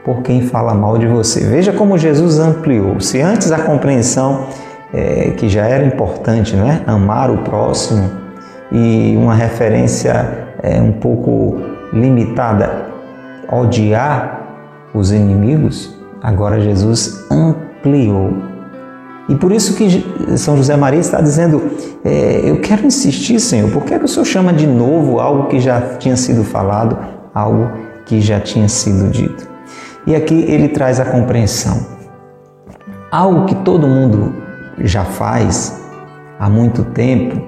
por 0.03 0.21
quem 0.21 0.41
fala 0.41 0.73
mal 0.73 0.97
de 0.97 1.07
você. 1.07 1.39
Veja 1.39 1.71
como 1.71 1.97
Jesus 1.97 2.39
ampliou. 2.39 2.99
Se 2.99 3.21
antes 3.21 3.53
a 3.53 3.59
compreensão 3.59 4.47
é, 4.93 5.31
que 5.31 5.47
já 5.47 5.65
era 5.65 5.85
importante, 5.85 6.57
não 6.57 6.69
é? 6.69 6.81
Amar 6.85 7.31
o 7.31 7.37
próximo 7.37 8.11
e 8.69 9.15
uma 9.15 9.33
referência 9.33 10.49
é, 10.61 10.81
um 10.81 10.91
pouco 10.91 11.57
limitada, 11.93 12.87
odiar 13.49 14.41
os 14.93 15.13
inimigos, 15.13 15.97
agora 16.21 16.59
Jesus 16.59 17.25
ampliou. 17.31 18.52
E 19.29 19.35
por 19.35 19.51
isso 19.53 19.75
que 19.75 20.37
São 20.37 20.57
José 20.57 20.75
Maria 20.75 20.99
está 20.99 21.21
dizendo: 21.21 21.61
é, 22.03 22.41
Eu 22.43 22.59
quero 22.59 22.85
insistir, 22.85 23.39
Senhor, 23.39 23.71
por 23.71 23.83
que, 23.83 23.93
é 23.93 23.99
que 23.99 24.05
o 24.05 24.07
Senhor 24.07 24.25
chama 24.25 24.51
de 24.51 24.67
novo 24.67 25.19
algo 25.19 25.47
que 25.47 25.59
já 25.59 25.95
tinha 25.97 26.17
sido 26.17 26.43
falado, 26.43 26.97
algo 27.33 27.71
que 28.05 28.19
já 28.19 28.39
tinha 28.39 28.67
sido 28.67 29.09
dito? 29.09 29.47
E 30.05 30.15
aqui 30.15 30.33
ele 30.33 30.67
traz 30.67 30.99
a 30.99 31.05
compreensão. 31.05 31.85
Algo 33.09 33.45
que 33.45 33.55
todo 33.55 33.87
mundo 33.87 34.35
já 34.79 35.05
faz 35.05 35.81
há 36.37 36.49
muito 36.49 36.83
tempo, 36.83 37.41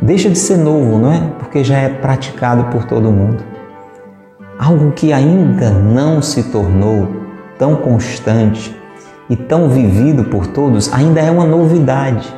deixa 0.00 0.30
de 0.30 0.38
ser 0.38 0.56
novo, 0.56 0.98
não 0.98 1.12
é? 1.12 1.20
Porque 1.38 1.62
já 1.62 1.76
é 1.76 1.88
praticado 1.88 2.64
por 2.70 2.84
todo 2.84 3.10
mundo. 3.10 3.44
Algo 4.58 4.92
que 4.92 5.12
ainda 5.12 5.70
não 5.70 6.22
se 6.22 6.44
tornou 6.44 7.08
tão 7.58 7.76
constante 7.76 8.74
e 9.28 9.36
tão 9.36 9.68
vivido 9.68 10.24
por 10.24 10.46
todos, 10.46 10.92
ainda 10.92 11.20
é 11.20 11.30
uma 11.30 11.44
novidade. 11.44 12.32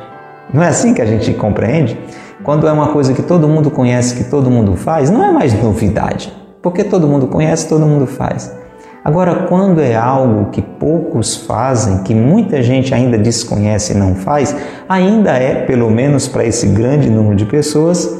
Não 0.53 0.63
é 0.63 0.67
assim 0.67 0.93
que 0.93 1.01
a 1.01 1.05
gente 1.05 1.33
compreende? 1.33 1.99
Quando 2.43 2.67
é 2.67 2.71
uma 2.71 2.89
coisa 2.89 3.13
que 3.13 3.23
todo 3.23 3.47
mundo 3.47 3.71
conhece, 3.71 4.15
que 4.15 4.29
todo 4.29 4.51
mundo 4.51 4.75
faz, 4.75 5.09
não 5.09 5.23
é 5.23 5.31
mais 5.31 5.53
novidade, 5.61 6.31
porque 6.61 6.83
todo 6.83 7.07
mundo 7.07 7.27
conhece, 7.27 7.67
todo 7.67 7.85
mundo 7.85 8.05
faz. 8.05 8.55
Agora, 9.03 9.45
quando 9.47 9.81
é 9.81 9.95
algo 9.95 10.49
que 10.49 10.61
poucos 10.61 11.35
fazem, 11.35 12.03
que 12.03 12.15
muita 12.15 12.63
gente 12.63 12.93
ainda 12.93 13.17
desconhece 13.17 13.93
e 13.93 13.95
não 13.95 14.15
faz, 14.15 14.55
ainda 14.89 15.31
é, 15.31 15.63
pelo 15.65 15.91
menos 15.91 16.27
para 16.27 16.43
esse 16.43 16.65
grande 16.67 17.09
número 17.09 17.35
de 17.35 17.45
pessoas, 17.45 18.19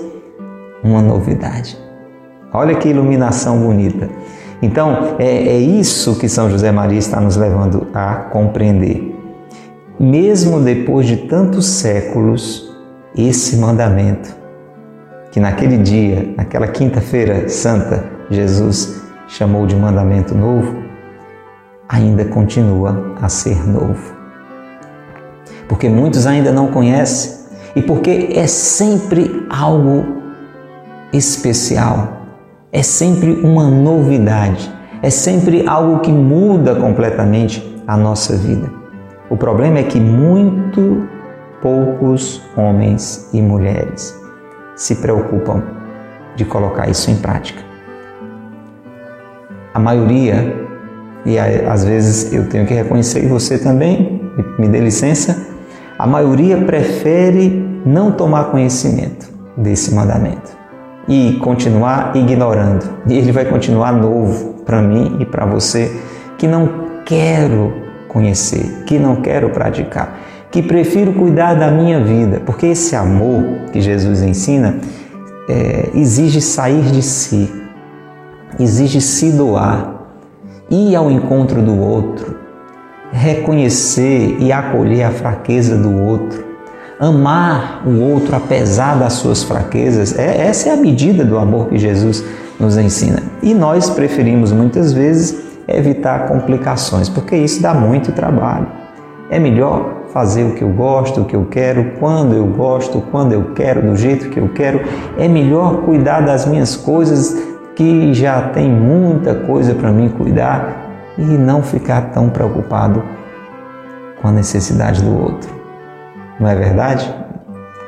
uma 0.83 1.01
novidade. 1.01 1.75
Olha 2.53 2.75
que 2.75 2.87
iluminação 2.87 3.57
bonita. 3.59 4.07
Então, 4.61 5.15
é, 5.19 5.25
é 5.25 5.57
isso 5.57 6.17
que 6.17 6.29
São 6.29 6.49
José 6.49 6.71
Maria 6.71 6.99
está 6.99 7.19
nos 7.19 7.35
levando 7.35 7.87
a 7.93 8.15
compreender. 8.15 9.13
Mesmo 9.99 10.59
depois 10.59 11.07
de 11.07 11.17
tantos 11.17 11.65
séculos, 11.65 12.75
esse 13.15 13.57
mandamento, 13.57 14.35
que 15.31 15.39
naquele 15.39 15.77
dia, 15.77 16.33
naquela 16.37 16.67
quinta-feira 16.67 17.47
santa, 17.49 18.05
Jesus 18.29 19.01
chamou 19.27 19.65
de 19.65 19.75
mandamento 19.75 20.35
novo, 20.35 20.75
ainda 21.87 22.25
continua 22.25 23.15
a 23.21 23.29
ser 23.29 23.67
novo. 23.67 24.15
Porque 25.67 25.89
muitos 25.89 26.25
ainda 26.25 26.51
não 26.51 26.67
conhecem 26.67 27.45
e 27.75 27.81
porque 27.81 28.29
é 28.33 28.47
sempre 28.47 29.45
algo 29.49 30.05
especial, 31.11 32.14
é 32.75 32.83
sempre 32.83 33.31
uma 33.41 33.69
novidade, 33.69 34.69
é 35.01 35.09
sempre 35.09 35.65
algo 35.65 35.99
que 35.99 36.11
muda 36.11 36.75
completamente 36.75 37.81
a 37.87 37.95
nossa 37.95 38.35
vida. 38.35 38.69
O 39.29 39.37
problema 39.37 39.79
é 39.79 39.83
que 39.83 39.97
muito 39.97 41.07
poucos 41.61 42.41
homens 42.53 43.29
e 43.31 43.41
mulheres 43.41 44.13
se 44.75 44.95
preocupam 44.95 45.63
de 46.35 46.43
colocar 46.43 46.89
isso 46.89 47.09
em 47.09 47.15
prática. 47.15 47.63
A 49.73 49.79
maioria, 49.79 50.67
e 51.25 51.39
às 51.39 51.85
vezes 51.85 52.33
eu 52.33 52.49
tenho 52.49 52.65
que 52.65 52.73
reconhecer, 52.73 53.23
e 53.23 53.27
você 53.27 53.57
também, 53.57 54.21
me 54.59 54.67
dê 54.67 54.81
licença, 54.81 55.47
a 55.97 56.05
maioria 56.05 56.57
prefere 56.57 57.81
não 57.85 58.11
tomar 58.11 58.51
conhecimento 58.51 59.29
desse 59.55 59.95
mandamento 59.95 60.54
e 61.07 61.37
continuar 61.41 62.15
ignorando. 62.15 62.85
E 63.07 63.17
ele 63.17 63.31
vai 63.31 63.45
continuar 63.45 63.91
novo 63.91 64.63
para 64.65 64.81
mim 64.81 65.17
e 65.19 65.25
para 65.25 65.45
você 65.45 65.95
que 66.37 66.47
não 66.47 66.85
quero 67.05 67.73
conhecer, 68.07 68.83
que 68.85 68.97
não 68.97 69.17
quero 69.17 69.49
praticar, 69.49 70.19
que 70.51 70.61
prefiro 70.61 71.13
cuidar 71.13 71.53
da 71.53 71.69
minha 71.69 71.99
vida, 72.03 72.41
porque 72.45 72.67
esse 72.67 72.95
amor 72.95 73.43
que 73.71 73.81
Jesus 73.81 74.21
ensina 74.21 74.77
é, 75.47 75.89
exige 75.93 76.41
sair 76.41 76.83
de 76.83 77.01
si, 77.01 77.51
exige 78.59 79.01
se 79.01 79.31
doar, 79.31 79.95
ir 80.69 80.95
ao 80.95 81.11
encontro 81.11 81.61
do 81.61 81.77
outro, 81.77 82.37
reconhecer 83.11 84.37
e 84.39 84.51
acolher 84.51 85.03
a 85.03 85.11
fraqueza 85.11 85.77
do 85.77 86.01
outro, 86.01 86.44
amar 86.99 87.83
o 87.85 87.99
outro 87.99 88.35
apesar 88.35 88.97
das 88.97 89.13
suas 89.13 89.43
fraquezas. 89.43 90.17
É, 90.17 90.47
essa 90.47 90.69
é 90.69 90.73
a 90.73 90.77
medida 90.77 91.23
do 91.23 91.37
amor 91.37 91.67
que 91.67 91.77
Jesus 91.77 92.23
nos 92.59 92.77
ensina. 92.77 93.21
E 93.41 93.53
nós 93.53 93.89
preferimos 93.89 94.51
muitas 94.51 94.93
vezes 94.93 95.43
evitar 95.67 96.27
complicações, 96.27 97.09
porque 97.09 97.35
isso 97.35 97.61
dá 97.61 97.73
muito 97.73 98.11
trabalho. 98.11 98.67
É 99.29 99.39
melhor 99.39 100.03
fazer 100.13 100.43
o 100.43 100.53
que 100.53 100.63
eu 100.63 100.69
gosto, 100.69 101.21
o 101.21 101.25
que 101.25 101.35
eu 101.35 101.45
quero, 101.45 101.93
quando 101.99 102.35
eu 102.35 102.45
gosto, 102.45 103.01
quando 103.11 103.33
eu 103.33 103.53
quero, 103.53 103.81
do 103.81 103.95
jeito 103.95 104.29
que 104.29 104.39
eu 104.39 104.49
quero. 104.49 104.81
É 105.17 105.27
melhor 105.27 105.81
cuidar 105.81 106.21
das 106.21 106.45
minhas 106.45 106.75
coisas 106.75 107.35
que 107.75 108.13
já 108.13 108.49
tem 108.49 108.69
muita 108.69 109.35
coisa 109.35 109.73
para 109.73 109.91
mim 109.91 110.07
cuidar 110.07 110.85
e 111.17 111.23
não 111.23 111.61
ficar 111.61 112.11
tão 112.11 112.29
preocupado 112.29 113.03
com 114.21 114.27
a 114.27 114.31
necessidade 114.31 115.01
do 115.01 115.17
outro. 115.17 115.54
Não 116.39 116.49
é 116.49 116.55
verdade? 116.55 117.13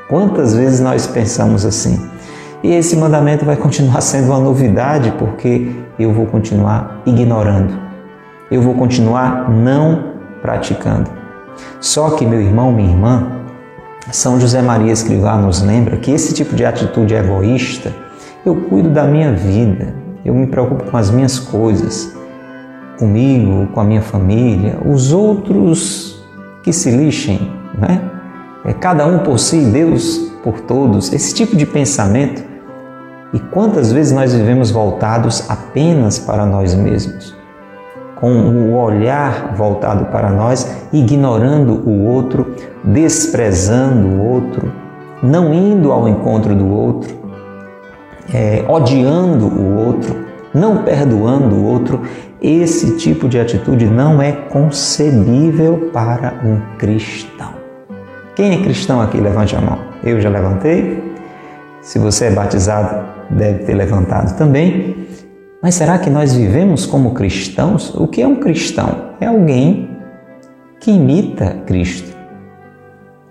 Quantas 0.10 0.56
vezes 0.56 0.80
nós 0.80 1.06
pensamos 1.06 1.66
assim? 1.66 2.10
E 2.64 2.74
esse 2.74 2.96
mandamento 2.96 3.46
vai 3.46 3.56
continuar 3.56 4.00
sendo 4.02 4.28
uma 4.28 4.40
novidade 4.40 5.12
porque 5.20 5.72
eu 6.00 6.14
vou 6.14 6.26
continuar 6.26 7.02
ignorando, 7.06 7.74
eu 8.50 8.62
vou 8.62 8.74
continuar 8.74 9.50
não 9.50 10.14
praticando. 10.42 11.10
Só 11.80 12.12
que, 12.12 12.26
meu 12.26 12.40
irmão, 12.40 12.72
minha 12.72 12.90
irmã, 12.90 13.28
São 14.12 14.40
José 14.40 14.62
Maria 14.62 14.92
Escrivá 14.92 15.36
nos 15.38 15.62
lembra 15.62 15.98
que 15.98 16.12
esse 16.12 16.34
tipo 16.34 16.56
de 16.56 16.64
atitude 16.64 17.14
egoísta 17.14 17.92
eu 18.46 18.56
cuido 18.56 18.90
da 18.90 19.04
minha 19.04 19.34
vida, 19.34 19.94
eu 20.24 20.34
me 20.34 20.48
preocupo 20.48 20.90
com 20.90 20.96
as 20.96 21.12
minhas 21.12 21.38
coisas, 21.38 22.16
comigo, 22.98 23.68
com 23.74 23.82
a 23.82 23.84
minha 23.84 24.02
família, 24.02 24.78
os 24.86 25.12
outros 25.12 26.24
que 26.64 26.72
se 26.72 26.90
lixem, 26.92 27.52
né? 27.78 28.17
É 28.68 28.74
cada 28.74 29.08
um 29.08 29.20
por 29.20 29.40
si, 29.40 29.62
Deus 29.62 30.32
por 30.44 30.60
todos. 30.60 31.12
Esse 31.12 31.34
tipo 31.34 31.56
de 31.56 31.66
pensamento. 31.66 32.44
E 33.34 33.40
quantas 33.40 33.92
vezes 33.92 34.12
nós 34.12 34.34
vivemos 34.34 34.70
voltados 34.70 35.50
apenas 35.50 36.20
para 36.20 36.46
nós 36.46 36.76
mesmos, 36.76 37.36
com 38.16 38.32
o 38.32 38.76
olhar 38.76 39.56
voltado 39.56 40.06
para 40.06 40.30
nós, 40.30 40.72
ignorando 40.94 41.74
o 41.74 42.06
outro, 42.06 42.56
desprezando 42.84 44.08
o 44.08 44.24
outro, 44.24 44.72
não 45.22 45.54
indo 45.54 45.92
ao 45.92 46.08
encontro 46.08 46.56
do 46.56 46.68
outro 46.68 47.28
é, 48.34 48.66
odiando 48.68 49.46
o 49.46 49.88
outro, 49.88 50.16
não 50.54 50.84
perdoando 50.84 51.56
o 51.56 51.66
outro, 51.66 52.02
esse 52.42 52.98
tipo 52.98 53.28
de 53.28 53.40
atitude 53.40 53.86
não 53.86 54.22
é 54.22 54.32
concebível 54.32 55.90
para 55.94 56.34
um 56.44 56.78
cristão. 56.78 57.67
Quem 58.38 58.54
é 58.54 58.62
cristão 58.62 59.02
aqui? 59.02 59.20
Levante 59.20 59.56
a 59.56 59.60
mão. 59.60 59.80
Eu 60.04 60.22
já 60.22 60.30
levantei. 60.30 61.04
Se 61.82 61.98
você 61.98 62.26
é 62.26 62.30
batizado, 62.30 63.04
deve 63.32 63.64
ter 63.64 63.74
levantado 63.74 64.38
também. 64.38 65.08
Mas 65.60 65.74
será 65.74 65.98
que 65.98 66.08
nós 66.08 66.36
vivemos 66.36 66.86
como 66.86 67.16
cristãos? 67.16 67.96
O 67.96 68.08
que 68.08 68.22
é 68.22 68.28
um 68.28 68.36
cristão? 68.36 69.16
É 69.20 69.26
alguém 69.26 69.90
que 70.80 70.92
imita 70.92 71.64
Cristo. 71.66 72.16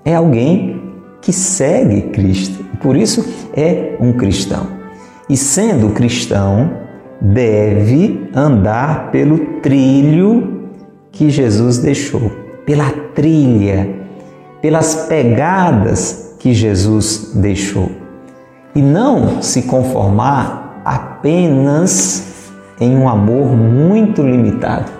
É 0.05 0.17
alguém 0.17 0.83
que 1.23 1.33
segue 1.33 2.11
Cristo. 2.11 2.65
Por 2.81 2.97
isso 2.97 3.25
é 3.57 3.97
um 4.01 4.13
cristão 4.13 4.67
e, 5.31 5.37
sendo 5.37 5.91
cristão, 5.91 6.69
deve 7.21 8.29
andar 8.35 9.13
pelo 9.13 9.61
trilho 9.61 10.69
que 11.13 11.31
Jesus 11.31 11.79
deixou, 11.79 12.29
pela 12.67 12.91
trilha, 13.15 14.06
pelas 14.61 15.07
pegadas 15.09 16.35
que 16.39 16.53
Jesus 16.53 17.33
deixou. 17.35 17.91
E 18.75 18.83
não 18.83 19.43
se 19.43 19.63
conformar 19.63 20.83
apenas 20.85 22.53
em 22.81 22.97
um 22.97 23.09
amor 23.09 23.57
muito 23.57 24.23
limitado, 24.23 24.91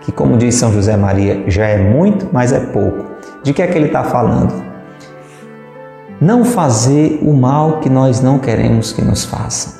que, 0.00 0.10
como 0.10 0.36
diz 0.36 0.54
São 0.54 0.72
José 0.72 0.96
Maria, 0.96 1.44
já 1.46 1.66
é 1.66 1.78
muito, 1.78 2.28
mas 2.32 2.52
é 2.52 2.60
pouco. 2.60 3.04
De 3.42 3.52
que 3.52 3.62
é 3.62 3.66
que 3.66 3.76
ele 3.76 3.86
está 3.86 4.02
falando? 4.04 4.66
não 6.20 6.44
fazer 6.44 7.20
o 7.22 7.32
mal 7.32 7.78
que 7.80 7.90
nós 7.90 8.20
não 8.20 8.38
queremos 8.38 8.92
que 8.92 9.02
nos 9.02 9.24
façam. 9.24 9.74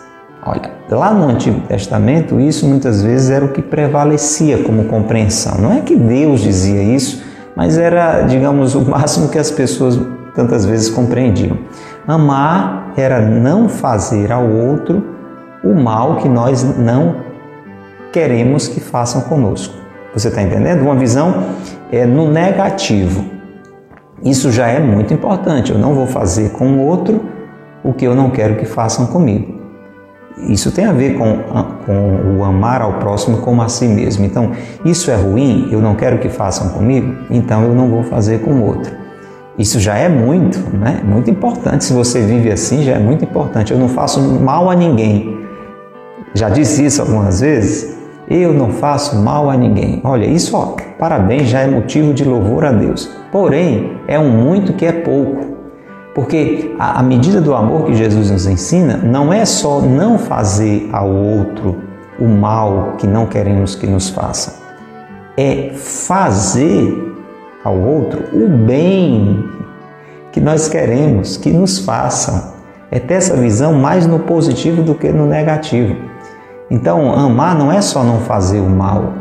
Olha, 0.44 0.70
lá 0.90 1.12
no 1.12 1.28
Antigo 1.28 1.60
Testamento, 1.66 2.38
isso 2.38 2.66
muitas 2.66 3.02
vezes 3.02 3.30
era 3.30 3.44
o 3.44 3.52
que 3.52 3.62
prevalecia 3.62 4.62
como 4.62 4.84
compreensão. 4.84 5.58
Não 5.58 5.72
é 5.72 5.80
que 5.80 5.96
Deus 5.96 6.40
dizia 6.40 6.82
isso, 6.82 7.24
mas 7.56 7.78
era, 7.78 8.22
digamos, 8.22 8.74
o 8.74 8.82
máximo 8.82 9.30
que 9.30 9.38
as 9.38 9.50
pessoas 9.50 9.98
tantas 10.34 10.66
vezes 10.66 10.90
compreendiam. 10.90 11.56
Amar 12.06 12.92
era 12.96 13.20
não 13.20 13.68
fazer 13.68 14.30
ao 14.30 14.46
outro 14.46 15.02
o 15.64 15.74
mal 15.74 16.16
que 16.16 16.28
nós 16.28 16.62
não 16.78 17.16
queremos 18.12 18.68
que 18.68 18.78
façam 18.78 19.22
conosco. 19.22 19.74
Você 20.14 20.28
está 20.28 20.42
entendendo? 20.42 20.82
Uma 20.82 20.94
visão 20.94 21.46
é 21.90 22.04
no 22.06 22.30
negativo. 22.30 23.24
Isso 24.22 24.52
já 24.52 24.68
é 24.68 24.78
muito 24.78 25.12
importante. 25.12 25.72
Eu 25.72 25.78
não 25.78 25.94
vou 25.94 26.06
fazer 26.06 26.50
com 26.50 26.68
o 26.68 26.86
outro 26.86 27.24
o 27.82 27.92
que 27.92 28.04
eu 28.04 28.14
não 28.14 28.30
quero 28.30 28.56
que 28.56 28.66
façam 28.66 29.06
comigo. 29.06 29.65
Isso 30.38 30.70
tem 30.70 30.84
a 30.84 30.92
ver 30.92 31.16
com, 31.16 31.38
com 31.86 32.38
o 32.38 32.44
amar 32.44 32.82
ao 32.82 32.94
próximo 32.94 33.38
como 33.38 33.62
a 33.62 33.68
si 33.68 33.88
mesmo. 33.88 34.24
Então, 34.24 34.52
isso 34.84 35.10
é 35.10 35.16
ruim, 35.16 35.68
eu 35.70 35.80
não 35.80 35.94
quero 35.94 36.18
que 36.18 36.28
façam 36.28 36.70
comigo, 36.70 37.16
então 37.30 37.62
eu 37.64 37.74
não 37.74 37.88
vou 37.88 38.02
fazer 38.02 38.40
com 38.40 38.50
o 38.50 38.64
outro. 38.64 38.92
Isso 39.58 39.80
já 39.80 39.96
é 39.96 40.08
muito, 40.08 40.58
né? 40.76 41.00
Muito 41.02 41.30
importante. 41.30 41.84
Se 41.84 41.92
você 41.92 42.20
vive 42.20 42.52
assim, 42.52 42.82
já 42.82 42.92
é 42.92 42.98
muito 42.98 43.24
importante. 43.24 43.72
Eu 43.72 43.78
não 43.78 43.88
faço 43.88 44.20
mal 44.20 44.68
a 44.68 44.74
ninguém. 44.74 45.40
Já 46.34 46.50
disse 46.50 46.84
isso 46.84 47.00
algumas 47.00 47.40
vezes. 47.40 47.96
Eu 48.28 48.52
não 48.52 48.70
faço 48.70 49.16
mal 49.16 49.48
a 49.48 49.56
ninguém. 49.56 50.00
Olha, 50.04 50.26
isso, 50.26 50.54
ó, 50.54 50.76
parabéns, 50.98 51.48
já 51.48 51.60
é 51.60 51.66
motivo 51.66 52.12
de 52.12 52.24
louvor 52.24 52.66
a 52.66 52.72
Deus. 52.72 53.10
Porém, 53.32 53.92
é 54.06 54.18
um 54.18 54.28
muito 54.28 54.74
que 54.74 54.84
é 54.84 54.92
pouco. 54.92 55.45
Porque 56.16 56.74
a, 56.78 57.00
a 57.00 57.02
medida 57.02 57.42
do 57.42 57.54
amor 57.54 57.84
que 57.84 57.94
Jesus 57.94 58.30
nos 58.30 58.46
ensina 58.46 58.96
não 58.96 59.30
é 59.30 59.44
só 59.44 59.82
não 59.82 60.18
fazer 60.18 60.88
ao 60.90 61.10
outro 61.10 61.76
o 62.18 62.26
mal 62.26 62.94
que 62.96 63.06
não 63.06 63.26
queremos 63.26 63.74
que 63.74 63.86
nos 63.86 64.08
façam, 64.08 64.54
é 65.36 65.72
fazer 65.74 67.14
ao 67.62 67.76
outro 67.78 68.24
o 68.32 68.48
bem 68.48 69.44
que 70.32 70.40
nós 70.40 70.68
queremos 70.68 71.36
que 71.36 71.50
nos 71.50 71.80
façam. 71.80 72.54
É 72.90 72.98
ter 72.98 73.14
essa 73.14 73.36
visão 73.36 73.74
mais 73.74 74.06
no 74.06 74.20
positivo 74.20 74.82
do 74.82 74.94
que 74.94 75.12
no 75.12 75.26
negativo. 75.26 75.96
Então, 76.70 77.12
amar 77.12 77.54
não 77.54 77.70
é 77.70 77.82
só 77.82 78.02
não 78.02 78.20
fazer 78.20 78.60
o 78.60 78.70
mal. 78.70 79.12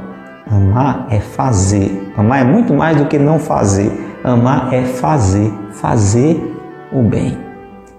Amar 0.50 1.08
é 1.10 1.20
fazer. 1.20 2.14
Amar 2.16 2.40
é 2.40 2.46
muito 2.46 2.74
mais 2.74 2.96
do 2.96 3.06
que 3.06 3.20
não 3.20 3.38
fazer. 3.38 3.92
Amar 4.24 4.74
é 4.74 4.84
fazer, 4.84 5.52
fazer 5.74 6.55
o 6.96 7.04
bem. 7.04 7.38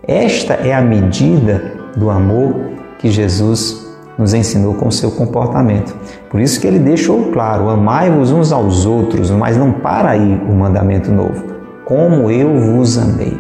Esta 0.07 0.55
é 0.55 0.73
a 0.73 0.81
medida 0.81 1.73
do 1.97 2.11
amor 2.11 2.55
que 2.99 3.11
Jesus 3.11 3.87
nos 4.19 4.33
ensinou 4.33 4.75
com 4.75 4.91
seu 4.91 5.11
comportamento. 5.11 5.95
Por 6.31 6.41
isso 6.41 6.61
que 6.61 6.67
ele 6.67 6.79
deixou 6.79 7.31
claro: 7.33 7.69
amai-vos 7.69 8.31
uns 8.31 8.53
aos 8.53 8.87
outros, 8.87 9.31
mas 9.31 9.57
não 9.57 9.73
para 9.73 10.11
aí 10.11 10.41
o 10.49 10.53
mandamento 10.53 11.11
novo, 11.13 11.45
como 11.85 12.31
eu 12.31 12.59
vos 12.59 12.97
amei. 12.97 13.39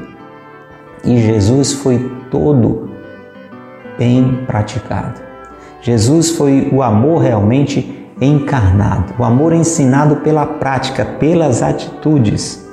E 1.04 1.18
Jesus 1.18 1.72
foi 1.72 2.10
todo 2.30 2.90
bem 3.98 4.44
praticado. 4.46 5.20
Jesus 5.80 6.30
foi 6.30 6.68
o 6.72 6.82
amor 6.82 7.22
realmente 7.22 8.10
encarnado, 8.20 9.14
o 9.18 9.24
amor 9.24 9.52
ensinado 9.52 10.16
pela 10.16 10.44
prática, 10.44 11.04
pelas 11.04 11.62
atitudes, 11.62 12.66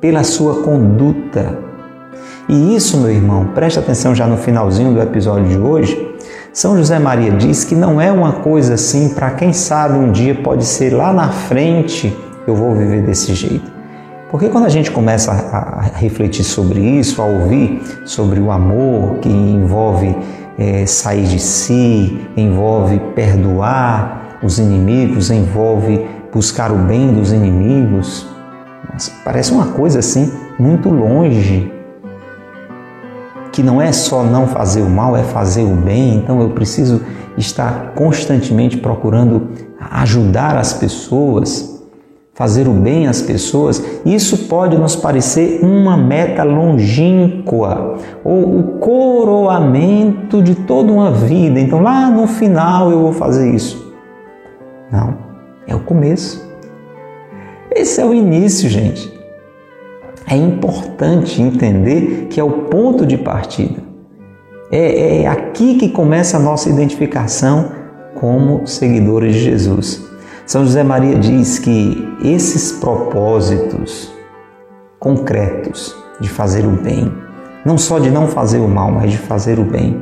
pela 0.00 0.22
sua 0.24 0.62
conduta. 0.62 1.69
E 2.50 2.74
isso, 2.74 2.98
meu 2.98 3.12
irmão, 3.12 3.46
preste 3.54 3.78
atenção 3.78 4.12
já 4.12 4.26
no 4.26 4.36
finalzinho 4.36 4.92
do 4.92 5.00
episódio 5.00 5.48
de 5.48 5.56
hoje. 5.56 6.16
São 6.52 6.76
José 6.76 6.98
Maria 6.98 7.30
diz 7.30 7.62
que 7.62 7.76
não 7.76 8.00
é 8.00 8.10
uma 8.10 8.32
coisa 8.32 8.74
assim 8.74 9.10
para 9.10 9.30
quem 9.30 9.52
sabe 9.52 9.96
um 9.96 10.10
dia 10.10 10.34
pode 10.34 10.64
ser 10.64 10.92
lá 10.92 11.12
na 11.12 11.28
frente 11.28 12.12
eu 12.48 12.56
vou 12.56 12.74
viver 12.74 13.02
desse 13.02 13.34
jeito. 13.34 13.70
Porque 14.32 14.48
quando 14.48 14.64
a 14.64 14.68
gente 14.68 14.90
começa 14.90 15.30
a, 15.30 15.92
refletir 15.94 16.42
sobre 16.42 16.80
isso, 16.80 17.22
a 17.22 17.24
ouvir 17.24 17.82
sobre 18.04 18.40
o 18.40 18.50
amor 18.50 19.18
que 19.18 19.28
envolve 19.28 20.16
é, 20.58 20.84
sair 20.86 21.26
de 21.26 21.38
si, 21.38 22.18
envolve 22.36 22.98
perdoar 23.14 24.38
os 24.42 24.58
inimigos, 24.58 25.30
envolve 25.30 26.04
buscar 26.32 26.72
o 26.72 26.78
bem 26.78 27.14
dos 27.14 27.32
inimigos. 27.32 28.26
Parece 29.24 29.52
uma 29.52 29.66
coisa 29.66 30.00
assim 30.00 30.32
muito 30.58 30.88
longe. 30.88 31.79
Que 33.52 33.62
não 33.62 33.80
é 33.80 33.92
só 33.92 34.22
não 34.22 34.46
fazer 34.46 34.82
o 34.82 34.88
mal, 34.88 35.16
é 35.16 35.22
fazer 35.22 35.64
o 35.64 35.74
bem. 35.74 36.16
Então 36.16 36.40
eu 36.40 36.50
preciso 36.50 37.02
estar 37.36 37.92
constantemente 37.94 38.76
procurando 38.76 39.48
ajudar 39.90 40.56
as 40.56 40.72
pessoas 40.72 41.80
fazer 42.40 42.66
o 42.66 42.72
bem 42.72 43.06
às 43.06 43.20
pessoas, 43.20 43.84
isso 44.02 44.48
pode 44.48 44.74
nos 44.74 44.96
parecer 44.96 45.62
uma 45.62 45.94
meta 45.94 46.42
longínqua 46.42 47.98
ou 48.24 48.58
o 48.58 48.62
coroamento 48.78 50.42
de 50.42 50.54
toda 50.54 50.90
uma 50.90 51.10
vida. 51.10 51.60
Então, 51.60 51.82
lá 51.82 52.08
no 52.08 52.26
final 52.26 52.90
eu 52.90 53.00
vou 53.00 53.12
fazer 53.12 53.54
isso. 53.54 53.94
Não, 54.90 55.18
é 55.66 55.74
o 55.74 55.80
começo. 55.80 56.50
Esse 57.70 58.00
é 58.00 58.06
o 58.06 58.14
início, 58.14 58.70
gente. 58.70 59.19
É 60.30 60.36
importante 60.36 61.42
entender 61.42 62.28
que 62.30 62.38
é 62.38 62.44
o 62.44 62.66
ponto 62.68 63.04
de 63.04 63.18
partida. 63.18 63.82
É, 64.70 65.22
é 65.22 65.26
aqui 65.26 65.74
que 65.74 65.88
começa 65.88 66.36
a 66.36 66.40
nossa 66.40 66.68
identificação 66.68 67.72
como 68.14 68.64
seguidores 68.64 69.34
de 69.34 69.40
Jesus. 69.40 70.08
São 70.46 70.64
José 70.64 70.84
Maria 70.84 71.16
diz 71.16 71.58
que 71.58 72.16
esses 72.22 72.70
propósitos 72.70 74.12
concretos 75.00 75.96
de 76.20 76.28
fazer 76.28 76.64
o 76.64 76.70
bem, 76.70 77.12
não 77.64 77.76
só 77.76 77.98
de 77.98 78.10
não 78.10 78.28
fazer 78.28 78.58
o 78.58 78.68
mal, 78.68 78.92
mas 78.92 79.10
de 79.10 79.18
fazer 79.18 79.58
o 79.58 79.64
bem, 79.64 80.00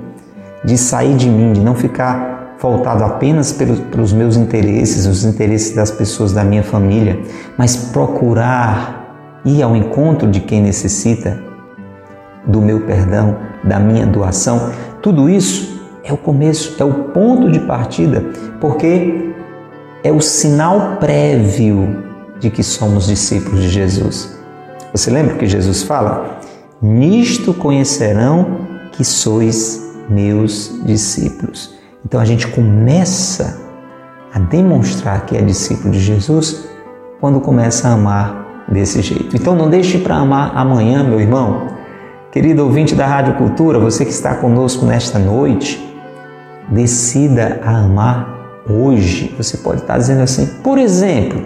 de 0.62 0.77
sair 0.77 1.17
de 1.17 1.31
mim, 1.31 1.55
de 1.55 1.61
não 1.61 1.75
ficar 1.75 2.57
voltado 2.61 3.03
apenas 3.03 3.53
pelos, 3.53 3.79
pelos 3.81 4.12
meus 4.12 4.37
interesses, 4.37 5.07
os 5.07 5.25
interesses 5.25 5.75
das 5.75 5.91
pessoas 5.91 6.33
da 6.33 6.45
minha 6.45 6.62
família, 6.62 7.19
mas 7.57 7.77
procurar 7.77 8.98
ir 9.49 9.63
ao 9.63 9.75
encontro 9.75 10.31
de 10.31 10.41
quem 10.41 10.61
necessita 10.61 11.41
do 12.47 12.61
meu 12.61 12.81
perdão, 12.81 13.37
da 13.65 13.79
minha 13.79 14.07
doação. 14.07 14.71
Tudo 15.03 15.29
isso 15.29 15.81
é 16.05 16.13
o 16.13 16.17
começo, 16.17 16.81
é 16.81 16.85
o 16.85 17.05
ponto 17.11 17.51
de 17.51 17.61
partida, 17.61 18.25
porque 18.61 19.33
é 20.03 20.13
o 20.13 20.21
sinal 20.21 20.97
prévio 20.99 22.05
de 22.39 22.51
que 22.51 22.63
somos 22.63 23.07
discípulos 23.07 23.63
de 23.63 23.69
Jesus. 23.69 24.39
Você 24.93 25.11
lembra 25.11 25.35
que 25.35 25.47
Jesus 25.47 25.83
fala? 25.83 26.39
Nisto 26.81 27.53
conhecerão 27.53 28.67
que 28.93 29.05
sois 29.05 29.87
meus 30.09 30.81
discípulos. 30.85 31.75
Então 32.05 32.21
a 32.21 32.25
gente 32.25 32.47
começa 32.49 33.61
a 34.33 34.39
demonstrar 34.39 35.27
que 35.27 35.37
é 35.37 35.43
discípulo 35.43 35.91
de 35.91 36.01
Jesus 36.01 36.69
quando 37.21 37.41
começa 37.41 37.89
a 37.89 37.93
amar 37.93 38.48
desse 38.69 39.03
jeito. 39.03 39.37
Então 39.37 39.55
não 39.55 39.69
deixe 39.69 39.99
para 39.99 40.17
amar 40.17 40.53
amanhã, 40.55 41.03
meu 41.03 41.21
irmão. 41.21 41.69
Querido 42.31 42.65
ouvinte 42.65 42.95
da 42.95 43.07
Rádio 43.07 43.35
Cultura, 43.35 43.79
você 43.79 44.05
que 44.05 44.11
está 44.11 44.35
conosco 44.35 44.85
nesta 44.85 45.19
noite, 45.19 45.83
decida 46.69 47.61
a 47.65 47.79
amar 47.79 48.63
hoje, 48.69 49.35
você 49.37 49.57
pode 49.57 49.81
estar 49.81 49.97
dizendo 49.97 50.23
assim, 50.23 50.47
por 50.63 50.77
exemplo, 50.77 51.43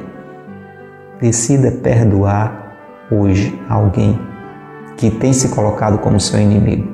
decida 1.20 1.70
perdoar 1.70 2.74
hoje 3.10 3.56
alguém 3.68 4.18
que 4.96 5.10
tem 5.10 5.32
se 5.32 5.48
colocado 5.50 5.98
como 5.98 6.18
seu 6.18 6.40
inimigo. 6.40 6.88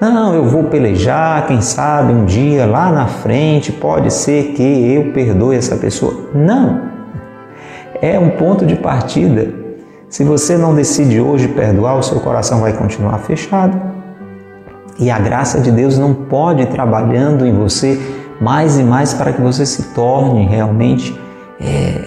Não, 0.00 0.32
eu 0.32 0.44
vou 0.44 0.64
pelejar, 0.64 1.46
quem 1.46 1.60
sabe 1.60 2.12
um 2.12 2.24
dia 2.24 2.64
lá 2.66 2.90
na 2.90 3.06
frente 3.06 3.72
pode 3.72 4.12
ser 4.12 4.52
que 4.52 4.62
eu 4.62 5.12
perdoe 5.12 5.56
essa 5.56 5.76
pessoa. 5.76 6.30
Não. 6.34 6.88
É 8.00 8.18
um 8.18 8.30
ponto 8.30 8.64
de 8.64 8.76
partida. 8.76 9.52
Se 10.08 10.24
você 10.24 10.56
não 10.56 10.74
decide 10.74 11.20
hoje 11.20 11.48
perdoar, 11.48 11.98
o 11.98 12.02
seu 12.02 12.18
coração 12.20 12.60
vai 12.60 12.72
continuar 12.72 13.18
fechado. 13.18 13.78
E 14.98 15.10
a 15.10 15.18
graça 15.18 15.60
de 15.60 15.70
Deus 15.70 15.98
não 15.98 16.14
pode 16.14 16.62
ir 16.62 16.66
trabalhando 16.66 17.46
em 17.46 17.54
você 17.54 18.00
mais 18.40 18.78
e 18.78 18.82
mais 18.82 19.12
para 19.12 19.32
que 19.32 19.40
você 19.40 19.66
se 19.66 19.94
torne 19.94 20.46
realmente 20.46 21.18
é, 21.60 22.04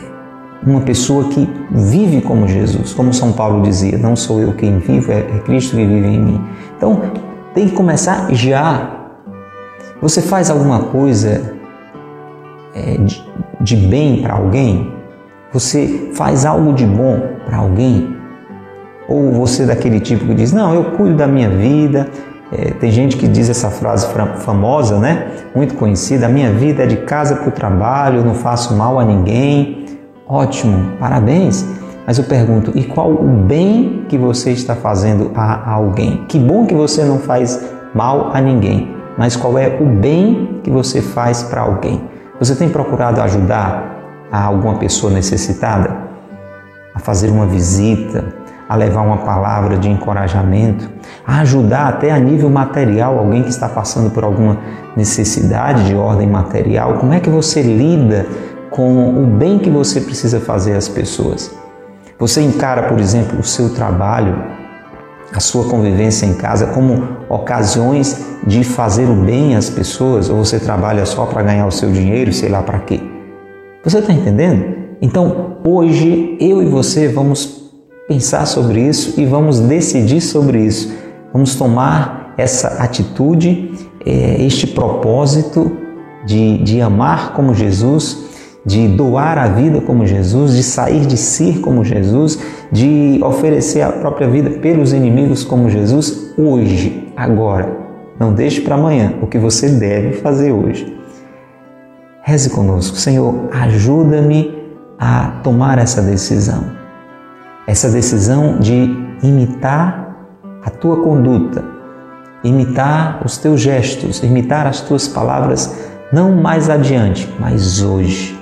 uma 0.66 0.82
pessoa 0.82 1.26
que 1.26 1.48
vive 1.70 2.22
como 2.22 2.48
Jesus, 2.48 2.94
como 2.94 3.14
São 3.14 3.32
Paulo 3.32 3.62
dizia: 3.62 3.98
não 3.98 4.16
sou 4.16 4.42
eu 4.42 4.54
quem 4.54 4.80
vivo, 4.80 5.12
é, 5.12 5.20
é 5.20 5.40
Cristo 5.46 5.76
que 5.76 5.86
vive 5.86 6.08
em 6.08 6.20
mim. 6.20 6.42
Então 6.76 7.02
tem 7.54 7.70
que 7.70 7.76
começar 7.76 8.34
já. 8.34 8.98
Você 10.02 10.22
faz 10.22 10.50
alguma 10.50 10.86
coisa 10.86 11.54
é, 12.74 12.98
de, 12.98 13.24
de 13.62 13.76
bem 13.76 14.24
para 14.24 14.34
alguém? 14.34 15.01
Você 15.54 16.12
faz 16.14 16.46
algo 16.46 16.72
de 16.72 16.86
bom 16.86 17.20
para 17.46 17.58
alguém? 17.58 18.16
Ou 19.08 19.34
você 19.34 19.64
é 19.64 19.66
daquele 19.66 20.00
tipo 20.00 20.26
que 20.26 20.34
diz: 20.34 20.54
não, 20.54 20.74
eu 20.74 20.92
cuido 20.92 21.18
da 21.18 21.28
minha 21.28 21.50
vida, 21.50 22.08
é, 22.54 22.72
tem 22.72 22.90
gente 22.90 23.18
que 23.18 23.28
diz 23.28 23.50
essa 23.50 23.70
frase 23.70 24.08
famosa, 24.38 24.98
né? 24.98 25.28
Muito 25.54 25.76
conhecida: 25.76 26.26
a 26.28 26.30
minha 26.30 26.54
vida 26.54 26.84
é 26.84 26.88
de 26.88 26.98
casa 26.98 27.36
para 27.36 27.50
o 27.50 27.52
trabalho, 27.52 28.24
não 28.24 28.34
faço 28.34 28.74
mal 28.76 28.98
a 28.98 29.04
ninguém. 29.04 29.86
Ótimo, 30.26 30.94
parabéns. 30.98 31.66
Mas 32.08 32.18
eu 32.18 32.24
pergunto: 32.24 32.72
e 32.74 32.86
qual 32.86 33.12
o 33.12 33.28
bem 33.28 34.06
que 34.08 34.18
você 34.18 34.52
está 34.52 34.74
fazendo 34.74 35.32
a 35.36 35.70
alguém? 35.70 36.24
Que 36.30 36.40
bom 36.40 36.66
que 36.66 36.74
você 36.74 37.04
não 37.04 37.20
faz 37.20 37.62
mal 37.94 38.32
a 38.34 38.40
ninguém, 38.40 38.90
mas 39.18 39.36
qual 39.36 39.58
é 39.58 39.78
o 39.82 39.86
bem 39.86 40.62
que 40.64 40.70
você 40.70 41.02
faz 41.02 41.44
para 41.44 41.60
alguém? 41.60 42.02
Você 42.40 42.56
tem 42.56 42.70
procurado 42.70 43.20
ajudar 43.22 43.91
a 44.32 44.46
alguma 44.46 44.76
pessoa 44.76 45.12
necessitada? 45.12 46.10
A 46.96 47.00
fazer 47.00 47.30
uma 47.30 47.46
visita, 47.46 48.34
a 48.72 48.76
levar 48.76 49.02
uma 49.02 49.18
palavra 49.18 49.78
de 49.78 49.90
encorajamento, 49.90 50.90
a 51.28 51.40
ajudar 51.42 51.90
até 51.90 52.10
a 52.10 52.18
nível 52.18 52.50
material 52.50 53.20
alguém 53.20 53.44
que 53.44 53.50
está 53.50 53.68
passando 53.68 54.10
por 54.12 54.24
alguma 54.24 54.58
necessidade 54.96 55.88
de 55.88 55.94
ordem 55.94 56.28
material. 56.28 56.94
Como 56.94 57.14
é 57.14 57.20
que 57.20 57.30
você 57.30 57.62
lida 57.62 58.26
com 58.70 59.22
o 59.22 59.28
bem 59.28 59.60
que 59.60 59.70
você 59.70 60.00
precisa 60.00 60.40
fazer 60.40 60.78
às 60.78 60.88
pessoas? 60.88 61.54
Você 62.18 62.42
encara, 62.42 62.84
por 62.84 62.98
exemplo, 62.98 63.40
o 63.40 63.44
seu 63.44 63.74
trabalho, 63.74 64.42
a 65.36 65.40
sua 65.42 65.66
convivência 65.66 66.26
em 66.26 66.36
casa 66.36 66.68
como 66.68 67.18
ocasiões 67.28 68.26
de 68.48 68.64
fazer 68.64 69.06
o 69.06 69.16
bem 69.16 69.54
às 69.54 69.70
pessoas 69.70 70.30
ou 70.30 70.38
você 70.38 70.60
trabalha 70.60 71.06
só 71.06 71.26
para 71.26 71.44
ganhar 71.44 71.66
o 71.66 71.72
seu 71.72 71.92
dinheiro, 71.92 72.32
sei 72.32 72.48
lá 72.48 72.62
para 72.62 72.80
quê? 72.80 73.11
Você 73.84 73.98
está 73.98 74.14
entendendo? 74.14 74.76
Então, 75.02 75.58
hoje 75.64 76.38
eu 76.40 76.62
e 76.62 76.68
você 76.68 77.08
vamos 77.08 77.72
pensar 78.08 78.46
sobre 78.46 78.80
isso 78.80 79.20
e 79.20 79.26
vamos 79.26 79.60
decidir 79.60 80.22
sobre 80.22 80.64
isso. 80.64 80.94
Vamos 81.34 81.56
tomar 81.56 82.36
essa 82.38 82.84
atitude, 82.84 83.72
é, 84.06 84.46
este 84.46 84.68
propósito 84.68 85.72
de, 86.28 86.60
de 86.60 86.80
amar 86.80 87.34
como 87.34 87.56
Jesus, 87.56 88.30
de 88.64 88.88
doar 88.88 89.40
a 89.40 89.48
vida 89.48 89.82
como 89.82 90.06
Jesus, 90.06 90.56
de 90.56 90.62
sair 90.62 91.08
de 91.08 91.18
si 91.18 91.54
como 91.54 91.84
Jesus, 91.84 92.38
de 92.72 93.20
oferecer 93.24 93.82
a 93.82 93.92
própria 93.92 94.30
vida 94.30 94.52
pelos 94.60 94.94
inimigos 94.94 95.44
como 95.44 95.72
Jesus, 95.72 96.36
hoje, 96.38 97.12
agora. 97.18 97.76
Não 98.20 98.32
deixe 98.32 98.62
para 98.62 98.76
amanhã 98.76 99.16
o 99.24 99.26
que 99.26 99.40
você 99.40 99.70
deve 99.70 100.18
fazer 100.18 100.52
hoje. 100.52 101.01
Reze 102.24 102.52
conosco, 102.52 102.98
Senhor, 102.98 103.50
ajuda-me 103.52 104.56
a 105.00 105.40
tomar 105.44 105.80
essa 105.80 106.04
decisão. 106.04 106.64
Essa 107.66 107.90
decisão 107.90 108.60
de 108.60 108.96
imitar 109.24 110.16
a 110.64 110.70
tua 110.70 111.02
conduta, 111.02 111.64
imitar 112.44 113.22
os 113.26 113.38
teus 113.38 113.60
gestos, 113.60 114.22
imitar 114.22 114.68
as 114.68 114.82
tuas 114.82 115.08
palavras, 115.08 115.76
não 116.14 116.32
mais 116.32 116.70
adiante, 116.70 117.28
mas 117.40 117.82
hoje. 117.82 118.40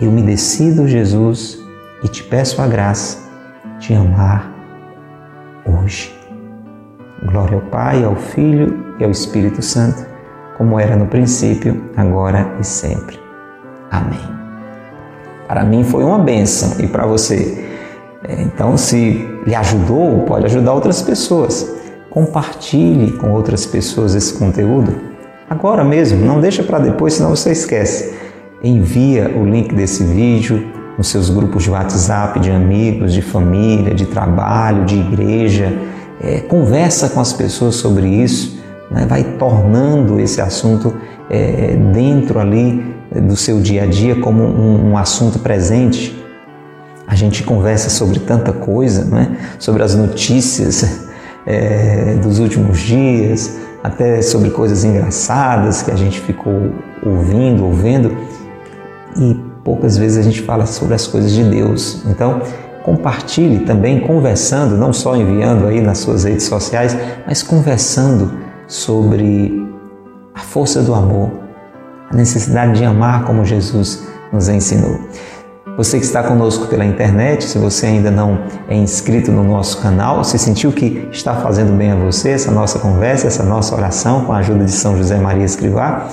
Eu 0.00 0.10
me 0.10 0.22
decido, 0.22 0.88
Jesus, 0.88 1.58
e 2.02 2.08
te 2.08 2.22
peço 2.22 2.62
a 2.62 2.66
graça 2.66 3.18
de 3.78 3.92
amar 3.94 4.50
hoje. 5.66 6.18
Glória 7.30 7.56
ao 7.56 7.62
Pai, 7.62 8.04
ao 8.04 8.16
Filho 8.16 8.94
e 8.98 9.04
ao 9.04 9.10
Espírito 9.10 9.60
Santo, 9.60 10.13
como 10.56 10.78
era 10.78 10.96
no 10.96 11.06
princípio, 11.06 11.90
agora 11.96 12.54
e 12.60 12.64
sempre. 12.64 13.18
Amém. 13.90 14.34
Para 15.46 15.64
mim 15.64 15.84
foi 15.84 16.02
uma 16.04 16.18
bênção 16.18 16.80
e 16.82 16.86
para 16.86 17.06
você. 17.06 17.64
É, 18.26 18.42
então, 18.42 18.76
se 18.76 19.28
lhe 19.46 19.54
ajudou, 19.54 20.20
pode 20.20 20.46
ajudar 20.46 20.72
outras 20.72 21.02
pessoas. 21.02 21.74
Compartilhe 22.10 23.12
com 23.12 23.30
outras 23.32 23.66
pessoas 23.66 24.14
esse 24.14 24.34
conteúdo. 24.34 24.94
Agora 25.48 25.84
mesmo, 25.84 26.24
não 26.24 26.40
deixa 26.40 26.62
para 26.62 26.78
depois, 26.78 27.14
senão 27.14 27.30
você 27.30 27.52
esquece. 27.52 28.14
Envia 28.62 29.30
o 29.36 29.44
link 29.44 29.74
desse 29.74 30.02
vídeo 30.02 30.66
nos 30.96 31.08
seus 31.08 31.28
grupos 31.28 31.64
de 31.64 31.70
WhatsApp, 31.70 32.40
de 32.40 32.50
amigos, 32.50 33.12
de 33.12 33.20
família, 33.20 33.94
de 33.94 34.06
trabalho, 34.06 34.84
de 34.84 34.96
igreja. 34.96 35.72
É, 36.20 36.40
conversa 36.40 37.10
com 37.10 37.20
as 37.20 37.32
pessoas 37.32 37.74
sobre 37.74 38.06
isso, 38.06 38.63
né? 38.94 39.04
vai 39.06 39.24
tornando 39.24 40.20
esse 40.20 40.40
assunto 40.40 40.94
é, 41.28 41.76
dentro 41.92 42.38
ali 42.38 42.94
do 43.12 43.36
seu 43.36 43.60
dia 43.60 43.82
a 43.82 43.86
dia 43.86 44.20
como 44.20 44.42
um, 44.42 44.92
um 44.92 44.96
assunto 44.96 45.40
presente. 45.40 46.16
A 47.06 47.14
gente 47.14 47.42
conversa 47.42 47.90
sobre 47.90 48.20
tanta 48.20 48.52
coisa, 48.52 49.04
né? 49.04 49.36
sobre 49.58 49.82
as 49.82 49.94
notícias 49.94 51.08
é, 51.44 52.14
dos 52.22 52.38
últimos 52.38 52.78
dias, 52.78 53.58
até 53.82 54.22
sobre 54.22 54.50
coisas 54.50 54.84
engraçadas 54.84 55.82
que 55.82 55.90
a 55.90 55.96
gente 55.96 56.20
ficou 56.20 56.72
ouvindo, 57.04 57.64
ouvindo, 57.64 58.16
e 59.16 59.34
poucas 59.62 59.98
vezes 59.98 60.18
a 60.18 60.22
gente 60.22 60.40
fala 60.40 60.66
sobre 60.66 60.94
as 60.94 61.06
coisas 61.06 61.32
de 61.32 61.42
Deus. 61.44 62.02
Então, 62.06 62.40
compartilhe 62.82 63.60
também 63.60 64.00
conversando, 64.00 64.76
não 64.76 64.92
só 64.92 65.16
enviando 65.16 65.66
aí 65.66 65.80
nas 65.80 65.98
suas 65.98 66.24
redes 66.24 66.44
sociais, 66.44 66.96
mas 67.26 67.42
conversando 67.42 68.44
sobre 68.74 69.64
a 70.34 70.40
força 70.40 70.82
do 70.82 70.92
amor, 70.94 71.30
a 72.10 72.16
necessidade 72.16 72.76
de 72.76 72.84
amar 72.84 73.24
como 73.24 73.44
Jesus 73.44 74.04
nos 74.32 74.48
ensinou. 74.48 74.98
Você 75.76 75.98
que 75.98 76.04
está 76.04 76.24
conosco 76.24 76.66
pela 76.66 76.84
internet, 76.84 77.44
se 77.44 77.56
você 77.56 77.86
ainda 77.86 78.10
não 78.10 78.38
é 78.68 78.74
inscrito 78.74 79.30
no 79.30 79.44
nosso 79.44 79.80
canal, 79.80 80.24
se 80.24 80.38
sentiu 80.38 80.72
que 80.72 81.08
está 81.12 81.36
fazendo 81.36 81.72
bem 81.76 81.92
a 81.92 81.96
você 81.96 82.30
essa 82.30 82.50
nossa 82.50 82.80
conversa, 82.80 83.28
essa 83.28 83.44
nossa 83.44 83.74
oração 83.76 84.24
com 84.24 84.32
a 84.32 84.38
ajuda 84.38 84.64
de 84.64 84.72
São 84.72 84.96
José 84.96 85.18
Maria 85.18 85.44
Escrivá, 85.44 86.08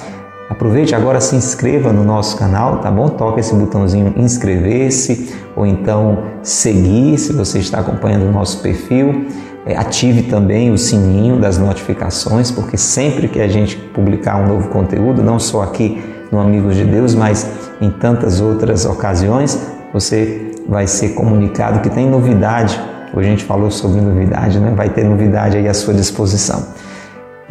Aproveite 0.51 0.93
agora, 0.93 1.21
se 1.21 1.33
inscreva 1.33 1.93
no 1.93 2.03
nosso 2.03 2.35
canal, 2.35 2.79
tá 2.79 2.91
bom? 2.91 3.07
Toca 3.07 3.39
esse 3.39 3.55
botãozinho 3.55 4.13
inscrever-se 4.17 5.33
ou 5.55 5.65
então 5.65 6.25
seguir 6.43 7.17
se 7.17 7.31
você 7.31 7.59
está 7.59 7.79
acompanhando 7.79 8.27
o 8.27 8.31
nosso 8.33 8.61
perfil. 8.61 9.27
É, 9.65 9.77
ative 9.77 10.23
também 10.23 10.69
o 10.69 10.77
sininho 10.77 11.39
das 11.39 11.57
notificações, 11.57 12.51
porque 12.51 12.75
sempre 12.75 13.29
que 13.29 13.39
a 13.39 13.47
gente 13.47 13.77
publicar 13.77 14.43
um 14.43 14.47
novo 14.49 14.67
conteúdo, 14.67 15.23
não 15.23 15.39
só 15.39 15.61
aqui 15.61 16.03
no 16.29 16.37
Amigos 16.37 16.75
de 16.75 16.83
Deus, 16.83 17.15
mas 17.15 17.49
em 17.79 17.89
tantas 17.89 18.41
outras 18.41 18.83
ocasiões, 18.83 19.57
você 19.93 20.51
vai 20.67 20.85
ser 20.85 21.13
comunicado 21.13 21.79
que 21.79 21.89
tem 21.89 22.09
novidade. 22.09 22.77
Hoje 23.13 23.25
a 23.25 23.31
gente 23.31 23.45
falou 23.45 23.71
sobre 23.71 24.01
novidade, 24.01 24.59
né? 24.59 24.73
Vai 24.75 24.89
ter 24.89 25.05
novidade 25.05 25.55
aí 25.55 25.69
à 25.69 25.73
sua 25.73 25.93
disposição. 25.93 26.90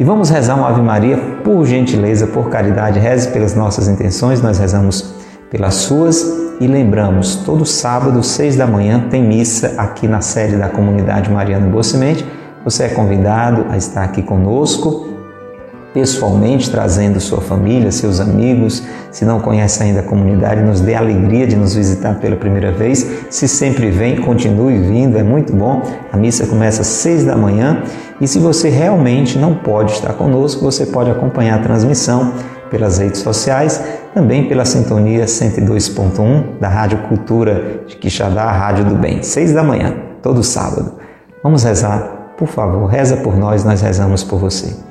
E 0.01 0.03
vamos 0.03 0.31
rezar 0.31 0.55
uma 0.55 0.67
Ave 0.67 0.81
Maria, 0.81 1.15
por 1.43 1.63
gentileza, 1.63 2.25
por 2.25 2.49
caridade, 2.49 2.97
reze 2.97 3.27
pelas 3.27 3.53
nossas 3.53 3.87
intenções, 3.87 4.41
nós 4.41 4.57
rezamos 4.57 5.13
pelas 5.51 5.75
suas 5.75 6.25
e 6.59 6.65
lembramos, 6.65 7.35
todo 7.35 7.63
sábado, 7.67 8.23
seis 8.23 8.55
da 8.55 8.65
manhã, 8.65 9.09
tem 9.11 9.23
missa 9.23 9.75
aqui 9.77 10.07
na 10.07 10.19
sede 10.19 10.55
da 10.55 10.69
comunidade 10.69 11.29
Mariana 11.29 11.67
Boa 11.67 11.83
Semente. 11.83 12.25
Você 12.65 12.85
é 12.85 12.89
convidado 12.89 13.67
a 13.69 13.77
estar 13.77 14.03
aqui 14.03 14.23
conosco 14.23 15.10
pessoalmente, 15.93 16.69
trazendo 16.69 17.19
sua 17.19 17.41
família, 17.41 17.91
seus 17.91 18.19
amigos. 18.19 18.83
Se 19.11 19.25
não 19.25 19.39
conhece 19.39 19.83
ainda 19.83 19.99
a 19.99 20.03
comunidade, 20.03 20.61
nos 20.61 20.79
dê 20.79 20.95
a 20.95 20.99
alegria 20.99 21.45
de 21.45 21.55
nos 21.55 21.75
visitar 21.75 22.15
pela 22.15 22.35
primeira 22.35 22.71
vez. 22.71 23.05
Se 23.29 23.47
sempre 23.47 23.89
vem, 23.89 24.17
continue 24.17 24.77
vindo, 24.77 25.17
é 25.17 25.23
muito 25.23 25.53
bom. 25.53 25.81
A 26.11 26.17
missa 26.17 26.47
começa 26.47 26.81
às 26.81 26.87
seis 26.87 27.25
da 27.25 27.35
manhã 27.35 27.83
e 28.19 28.27
se 28.27 28.39
você 28.39 28.69
realmente 28.69 29.37
não 29.37 29.55
pode 29.55 29.93
estar 29.93 30.13
conosco, 30.13 30.61
você 30.61 30.85
pode 30.85 31.09
acompanhar 31.09 31.59
a 31.59 31.63
transmissão 31.63 32.33
pelas 32.69 32.99
redes 32.99 33.19
sociais, 33.19 33.83
também 34.13 34.47
pela 34.47 34.63
sintonia 34.63 35.25
102.1 35.25 36.59
da 36.59 36.69
Rádio 36.69 36.99
Cultura 37.09 37.83
de 37.85 37.97
Quixadá, 37.97 38.49
Rádio 38.49 38.85
do 38.85 38.95
Bem, 38.95 39.21
seis 39.21 39.51
da 39.51 39.61
manhã, 39.61 39.93
todo 40.21 40.41
sábado. 40.41 40.93
Vamos 41.43 41.63
rezar, 41.63 42.33
por 42.37 42.47
favor, 42.47 42.85
reza 42.85 43.17
por 43.17 43.35
nós, 43.35 43.65
nós 43.65 43.81
rezamos 43.81 44.23
por 44.23 44.39
você. 44.39 44.90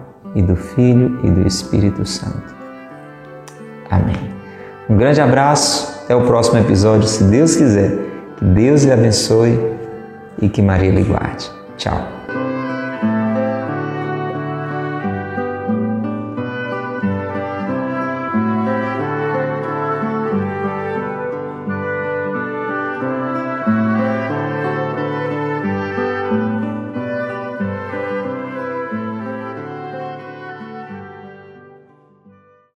e 0.35 0.41
do 0.41 0.55
Filho 0.55 1.19
e 1.23 1.29
do 1.29 1.45
Espírito 1.45 2.05
Santo. 2.05 2.55
Amém. 3.89 4.15
Um 4.89 4.97
grande 4.97 5.21
abraço, 5.21 6.01
até 6.03 6.15
o 6.15 6.25
próximo 6.25 6.59
episódio, 6.59 7.07
se 7.07 7.23
Deus 7.25 7.55
quiser. 7.55 7.97
Que 8.37 8.45
Deus 8.45 8.83
lhe 8.83 8.91
abençoe 8.91 9.59
e 10.41 10.49
que 10.49 10.61
Maria 10.61 10.91
lhe 10.91 11.03
guarde. 11.03 11.49
Tchau. 11.77 12.20